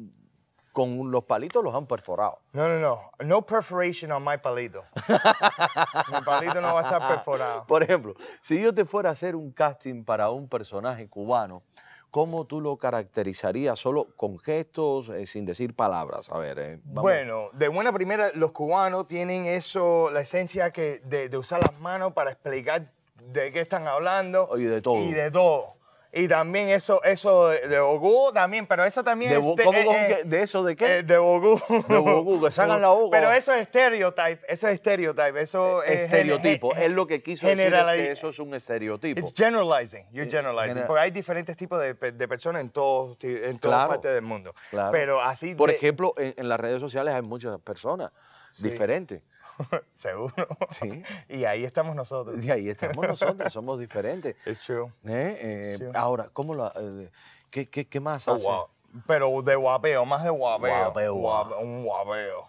con 0.77 1.11
los 1.11 1.25
palitos 1.25 1.65
los 1.65 1.75
han 1.75 1.87
perforado. 1.87 2.39
No, 2.53 2.69
no, 2.69 2.79
no. 2.79 3.01
No 3.25 3.47
perforation 3.47 4.13
on 4.13 4.23
my 4.23 4.37
palito. 4.37 4.85
mi 5.09 6.21
palito 6.21 6.61
no 6.61 6.75
va 6.75 6.81
a 6.81 6.83
estar 6.83 7.09
perforado. 7.09 7.67
Por 7.67 7.83
ejemplo, 7.83 8.15
si 8.43 8.61
yo 8.61 8.75
te 8.75 8.85
fuera 8.85 9.09
a 9.09 9.13
hacer 9.13 9.37
un 9.37 9.53
casting 9.53 10.05
para 10.05 10.29
un 10.29 10.51
personaje 10.51 11.09
cubano, 11.09 11.63
¿cómo 12.11 12.45
tú 12.45 12.61
lo 12.61 12.77
caracterizarías? 12.77 13.79
Solo 13.79 14.09
con 14.17 14.39
gestos, 14.39 15.09
eh, 15.09 15.25
sin 15.25 15.47
decir 15.47 15.75
palabras. 15.75 16.29
A 16.29 16.37
ver, 16.37 16.59
eh, 16.59 16.79
vamos. 16.85 17.05
Bueno, 17.05 17.49
de 17.55 17.69
buena 17.69 17.91
primera, 17.91 18.31
los 18.35 18.53
cubanos 18.53 19.07
tienen 19.07 19.47
eso, 19.47 20.11
la 20.11 20.21
esencia 20.21 20.73
que 20.73 20.99
de, 20.99 21.31
de 21.31 21.39
usar 21.39 21.63
las 21.63 21.81
manos 21.81 22.13
para 22.13 22.33
explicar 22.33 22.93
de 23.33 23.51
qué 23.51 23.61
están 23.61 23.89
hablando. 23.89 24.51
Y 24.59 24.65
de 24.65 24.83
todo. 24.83 25.03
Y 25.03 25.15
de 25.15 25.31
todo. 25.31 25.76
Y 26.19 26.29
también 26.29 26.71
eso, 26.71 27.03
eso 27.05 27.49
de, 27.49 27.79
Ogú 27.79 28.33
también, 28.33 28.67
pero 28.67 28.85
eso 28.87 29.05
también 29.05 29.31
¿De, 29.33 29.37
es... 29.37 29.57
de- 29.57 29.65
¿Cómo, 29.65 29.79
eh, 29.79 30.13
eh, 30.13 30.23
¿De 30.25 30.41
eso 30.43 30.65
de 30.65 30.75
qué? 30.75 30.99
eh, 30.99 31.03
de 31.03 31.19
Ogú. 31.19 31.61
De 31.89 31.95
Ogú, 31.97 32.43
que 32.43 32.51
sacan 32.51 32.81
la 32.81 32.89
boca. 32.89 33.19
Pero 33.19 33.31
eso 33.33 33.53
es 33.53 33.67
stereotype, 33.69 34.41
eso 34.49 34.67
es 34.67 34.79
stereotype, 34.79 35.39
eso 35.39 35.83
es... 35.83 36.01
estereotipo. 36.05 36.75
Él 36.75 36.93
lo 36.95 37.07
que 37.07 37.23
quiso 37.23 37.47
decir 37.47 37.75
es 37.75 37.85
que 37.85 38.11
eso 38.13 38.31
es 38.31 38.39
un 38.39 38.55
estereotipo. 38.55 39.21
It's 39.21 39.35
generalizing, 39.37 40.07
you're 40.11 40.31
generalizing. 40.31 40.69
general- 40.71 40.87
Porque 40.87 41.01
hay 41.03 41.11
diferentes 41.11 41.55
tipos 41.55 41.79
de, 41.81 41.93
de 41.93 42.29
personas 42.29 42.63
en, 42.63 42.71
todos, 42.71 43.19
en 43.23 43.59
todas 43.59 43.77
Claro, 43.81 43.89
partes 43.91 44.13
del 44.15 44.23
mundo. 44.23 44.55
Claro. 44.71 44.93
Pero 44.93 45.21
así... 45.21 45.55
Por 45.55 45.69
ejemplo, 45.71 46.15
en, 46.17 46.33
en 46.39 46.49
las 46.49 46.59
redes 46.59 46.81
sociales 46.81 47.13
hay 47.15 47.23
muchas 47.23 47.61
personas 47.61 48.11
diferentes. 48.59 49.21
Seguro. 49.91 50.33
Sí. 50.71 51.03
Y 51.29 51.45
ahí 51.45 51.65
estamos 51.65 51.95
nosotros. 51.97 52.43
Y 52.45 52.51
ahí 52.51 52.69
estamos 52.69 53.07
nosotros, 53.07 53.53
somos 53.53 53.79
diferentes. 53.79 54.37
True. 54.65 54.87
¿Eh? 55.05 55.39
Eh, 55.41 55.77
Sí. 55.79 55.85
Ahora, 55.95 56.29
¿cómo 56.33 56.55
lo, 56.55 56.67
eh, 56.77 57.11
qué, 57.51 57.69
qué- 57.69 57.87
qué 57.89 58.01
más 58.01 58.27
Oh, 58.29 58.35
hace? 58.35 58.45
wow. 58.47 58.69
Pero 59.07 59.43
de 59.43 59.55
guapeo, 59.57 60.05
más 60.07 60.25
de 60.25 60.31
guapeo. 60.31 60.85
Guapeo. 60.85 61.15
Guape- 61.17 61.59
un 61.63 61.85
guapeo. 61.85 62.47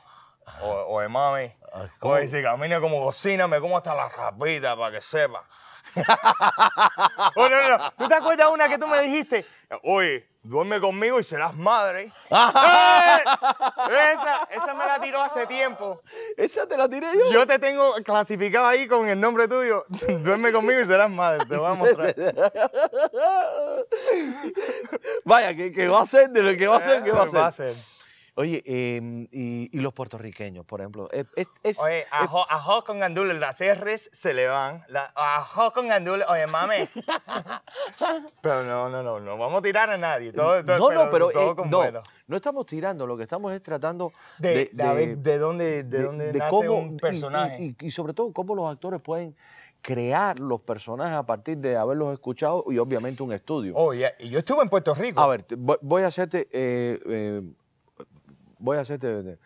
O, 0.61 0.69
o 0.95 1.01
de 1.01 1.09
mami. 1.09 1.51
Ah, 1.73 1.87
¿cómo? 1.99 2.13
Oye, 2.13 2.27
si 2.29 2.41
camina 2.41 2.79
como 2.79 3.03
cocina, 3.03 3.47
me 3.49 3.59
como 3.59 3.75
hasta 3.75 3.93
la 3.93 4.07
rapita 4.07 4.77
para 4.77 4.93
que 4.95 5.01
sepa. 5.01 5.43
oh, 7.35 7.49
no, 7.49 7.77
no. 7.77 7.91
¿Tú 7.97 8.07
te 8.07 8.15
acuerdas 8.15 8.49
una 8.51 8.69
que 8.69 8.77
tú 8.77 8.87
me 8.87 9.01
dijiste? 9.01 9.45
Oye, 9.83 10.27
duerme 10.47 10.79
conmigo 10.79 11.19
y 11.19 11.23
serás 11.23 11.55
madre. 11.55 12.11
¡Eh! 12.29 13.23
Esa, 14.13 14.47
esa 14.49 14.73
me 14.73 14.85
la 14.85 14.99
tiró 15.01 15.21
hace 15.21 15.45
tiempo. 15.45 16.01
Esa 16.35 16.65
te 16.67 16.77
la 16.77 16.87
tiré 16.89 17.07
yo. 17.13 17.31
Yo 17.31 17.45
te 17.45 17.59
tengo 17.59 17.93
clasificado 18.03 18.67
ahí 18.67 18.87
con 18.87 19.07
el 19.07 19.19
nombre 19.19 19.47
tuyo. 19.47 19.83
Duerme 20.19 20.51
conmigo 20.51 20.79
y 20.79 20.85
serás 20.85 21.09
madre. 21.09 21.45
Te 21.45 21.57
voy 21.57 21.71
a 21.71 21.73
mostrar. 21.73 22.15
Vaya, 25.25 25.55
que, 25.55 25.71
que 25.71 25.87
va 25.87 26.01
a 26.01 26.05
ser 26.05 26.29
de 26.29 26.43
lo 26.43 26.57
que 26.57 26.67
va 26.67 26.77
a 26.77 26.81
ser, 26.81 27.03
que 27.03 27.11
va 27.11 27.23
a 27.23 27.27
ser. 27.27 27.39
Va 27.39 27.47
a 27.47 27.51
ser. 27.51 27.75
Oye, 28.39 28.61
eh, 28.67 29.01
y, 29.31 29.67
y 29.75 29.79
los 29.79 29.93
puertorriqueños, 29.93 30.63
por 30.63 30.79
ejemplo. 30.79 31.09
Es, 31.11 31.25
es- 31.35 31.49
es- 31.63 31.79
Oye, 31.79 32.05
ajo, 32.11 32.45
ajo 32.47 32.83
con 32.83 32.99
gandules, 32.99 33.39
las 33.39 33.59
R's 33.59 34.11
se 34.13 34.31
le 34.31 34.45
van. 34.47 34.83
La, 34.89 35.11
ajo 35.15 35.73
con 35.73 35.87
gandules, 35.87 36.27
oye, 36.29 36.45
mame. 36.45 36.87
pero 38.41 38.63
no, 38.63 38.89
no, 38.89 39.01
no, 39.01 39.19
no 39.19 39.37
vamos 39.39 39.59
a 39.59 39.61
tirar 39.63 39.89
a 39.89 39.97
nadie. 39.97 40.31
Todo, 40.33 40.63
todo- 40.63 40.77
no, 40.77 41.05
no, 41.05 41.11
pero 41.11 41.29
todo 41.31 41.51
eh, 41.51 41.55
con 41.55 41.69
no, 41.71 41.83
no 42.27 42.35
estamos 42.35 42.65
tirando, 42.67 43.07
lo 43.07 43.17
que 43.17 43.23
estamos 43.23 43.51
es 43.53 43.61
tratando 43.63 44.13
De, 44.37 44.69
de, 44.71 45.15
de, 45.15 45.37
dónde, 45.39 45.83
de, 45.83 46.03
dónde 46.03 46.31
nace 46.33 46.69
un 46.69 46.97
personaje. 46.97 47.55
Y, 47.59 47.75
y- 47.81 47.87
y 47.87 47.91
sobre 47.91 48.13
todo 48.13 48.31
cómo 48.33 48.53
los 48.53 48.71
actores 48.71 49.01
pueden 49.01 49.35
crear 49.81 50.37
los 50.39 50.61
personajes 50.61 51.15
a 51.15 51.25
partir 51.25 51.57
de 51.57 51.75
haberlos 51.75 52.13
escuchado 52.13 52.65
y 52.67 52.77
obviamente 52.77 53.23
un 53.23 53.31
estudio. 53.33 53.73
Oye, 53.75 54.13
y 54.19 54.29
yo 54.29 54.37
estuve 54.39 54.61
en 54.61 54.69
Puerto 54.69 54.93
Rico. 54.93 55.19
A 55.21 55.27
ver, 55.27 55.43
voy 55.57 56.03
a 56.03 56.07
hacerte, 56.07 56.47
eh, 56.51 56.99
eh, 57.05 57.41
voy 58.59 58.77
a 58.77 58.81
hacerte, 58.81 59.37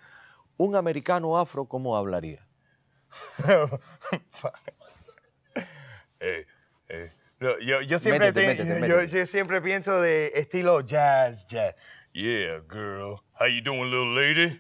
un 0.58 0.76
americano 0.76 1.38
afro, 1.38 1.66
¿cómo 1.66 1.96
hablaría? 1.98 2.46
Eh, 6.24 6.46
eh, 6.88 7.12
no, 7.40 7.58
yo, 7.60 7.82
yo 7.82 7.98
siempre 7.98 8.28
Métete, 8.28 8.42
te- 8.42 8.64
métete, 8.64 8.88
yo- 8.88 8.96
métete. 8.98 9.18
yo 9.20 9.26
siempre 9.26 9.60
pienso 9.60 10.00
de 10.00 10.32
estilo 10.36 10.82
jazz, 10.82 11.48
jazz. 11.48 11.74
Yeah, 12.14 12.60
girl. 12.68 13.24
How 13.40 13.48
you 13.48 13.62
doing, 13.62 13.90
little 13.90 14.14
lady? 14.14 14.60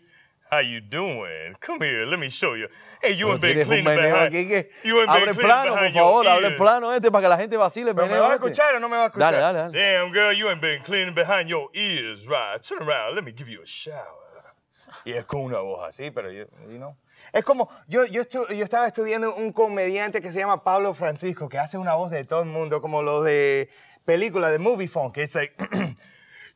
How 0.49 0.59
you 0.61 0.81
doing? 0.81 1.53
Come 1.61 1.81
here, 1.85 2.05
let 2.07 2.17
me 2.19 2.29
show 2.29 2.55
you. 2.55 2.67
Hey, 3.01 3.13
you 3.13 3.29
ain't 3.31 3.41
been 3.41 3.63
cleaning 3.63 3.85
behind. 3.85 4.33
aquí 4.33 4.47
que 4.47 4.69
you 4.83 4.99
ain't 4.99 5.07
been 5.11 5.21
hable 5.29 5.33
cleaning 5.33 5.45
plano, 5.45 5.75
por 5.75 5.91
favor, 5.93 6.25
ears. 6.25 6.57
plano 6.57 6.91
este 6.93 7.11
para 7.11 7.21
que 7.21 7.29
la 7.29 7.37
gente 7.37 7.55
vacile 7.57 7.89
el 7.91 7.95
¿Pero 7.95 8.07
me 8.07 8.17
va 8.17 8.31
a 8.31 8.35
este. 8.35 8.47
escuchar 8.47 8.75
o 8.75 8.79
no 8.79 8.89
me 8.89 8.97
va 8.97 9.03
a 9.03 9.05
escuchar? 9.07 9.33
Dale, 9.33 9.53
dale, 9.53 9.71
dale. 9.71 9.79
Damn, 9.99 10.11
girl, 10.11 10.33
you 10.33 10.49
ain't 10.49 10.59
been 10.61 10.81
cleaning 10.81 11.13
behind 11.13 11.47
your 11.47 11.69
ears, 11.75 12.27
right? 12.27 12.59
Turn 12.63 12.81
around, 12.81 13.13
let 13.15 13.23
me 13.23 13.31
give 13.31 13.47
you 13.47 13.61
a 13.61 13.65
shower. 13.67 14.30
Y 15.05 15.13
es 15.13 15.25
con 15.25 15.41
una 15.41 15.59
voz 15.59 15.87
así, 15.87 16.11
pero 16.11 16.31
yo, 16.31 16.45
you 16.69 16.77
know. 16.77 16.95
Es 17.33 17.43
como, 17.43 17.69
yo, 17.87 18.05
yo, 18.05 18.21
estu- 18.23 18.47
yo 18.53 18.63
estaba 18.63 18.87
estudiando 18.87 19.33
un 19.35 19.51
comediante 19.51 20.21
que 20.21 20.31
se 20.31 20.39
llama 20.39 20.63
Pablo 20.63 20.93
Francisco, 20.93 21.49
que 21.49 21.57
hace 21.57 21.77
una 21.77 21.93
voz 21.95 22.11
de 22.11 22.23
todo 22.23 22.41
el 22.41 22.49
mundo, 22.49 22.81
como 22.81 23.01
lo 23.01 23.21
de 23.23 23.69
película 24.05 24.49
de 24.49 24.59
Movie 24.59 24.87
Phone, 24.87 25.11
que 25.11 25.23
es 25.23 25.35
like, 25.35 25.53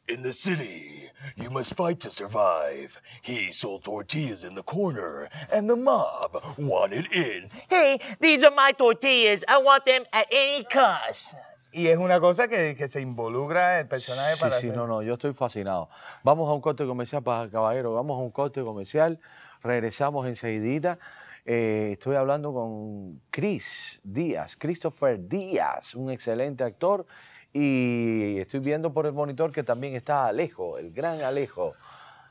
In 0.08 0.22
the 0.22 0.34
city, 0.34 1.10
you 1.36 1.50
must 1.50 1.74
fight 1.74 2.00
to 2.02 2.12
survive. 2.12 3.02
He 3.24 3.52
sold 3.52 3.84
tortillas 3.84 4.44
in 4.44 4.54
the 4.54 4.62
corner, 4.62 5.30
and 5.52 5.68
the 5.68 5.76
mob 5.76 6.44
wanted 6.60 7.12
in. 7.12 7.50
Hey, 7.68 7.98
these 8.20 8.44
are 8.44 8.54
my 8.54 8.72
tortillas. 8.72 9.44
I 9.48 9.58
want 9.58 9.84
them 9.86 10.04
at 10.14 10.28
any 10.32 10.64
cost. 10.66 11.34
Y 11.78 11.90
es 11.90 11.98
una 11.98 12.22
cosa 12.22 12.48
que, 12.48 12.74
que 12.78 12.88
se 12.88 13.02
involucra 13.02 13.82
el 13.82 13.88
personaje 13.90 14.36
Sí, 14.36 14.40
para 14.40 14.60
sí, 14.62 14.68
hacer. 14.68 14.78
no, 14.78 14.88
no, 14.88 15.02
yo 15.02 15.16
estoy 15.16 15.34
fascinado. 15.34 15.90
Vamos 16.24 16.50
a 16.50 16.54
un 16.54 16.62
corte 16.62 16.86
comercial, 16.86 17.22
para 17.22 17.50
caballero, 17.50 17.94
vamos 17.94 18.18
a 18.18 18.22
un 18.24 18.32
corte 18.32 18.62
comercial, 18.62 19.20
regresamos 19.62 20.26
enseguidita. 20.26 20.98
Eh, 21.46 21.90
estoy 21.92 22.16
hablando 22.16 22.54
con 22.54 23.22
Chris 23.30 24.00
Díaz, 24.06 24.56
Christopher 24.56 25.28
Díaz, 25.28 25.96
un 25.96 26.10
excelente 26.12 26.64
actor. 26.64 27.06
Y 27.52 28.38
estoy 28.40 28.62
viendo 28.62 28.94
por 28.94 29.06
el 29.06 29.12
monitor 29.12 29.52
que 29.52 29.64
también 29.64 29.96
está 29.96 30.28
Alejo, 30.28 30.78
el 30.78 30.92
gran 30.94 31.22
Alejo. 31.24 31.74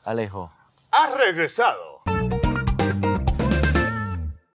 Alejo. 0.03 0.51
¡Has 0.89 1.15
regresado! 1.15 2.01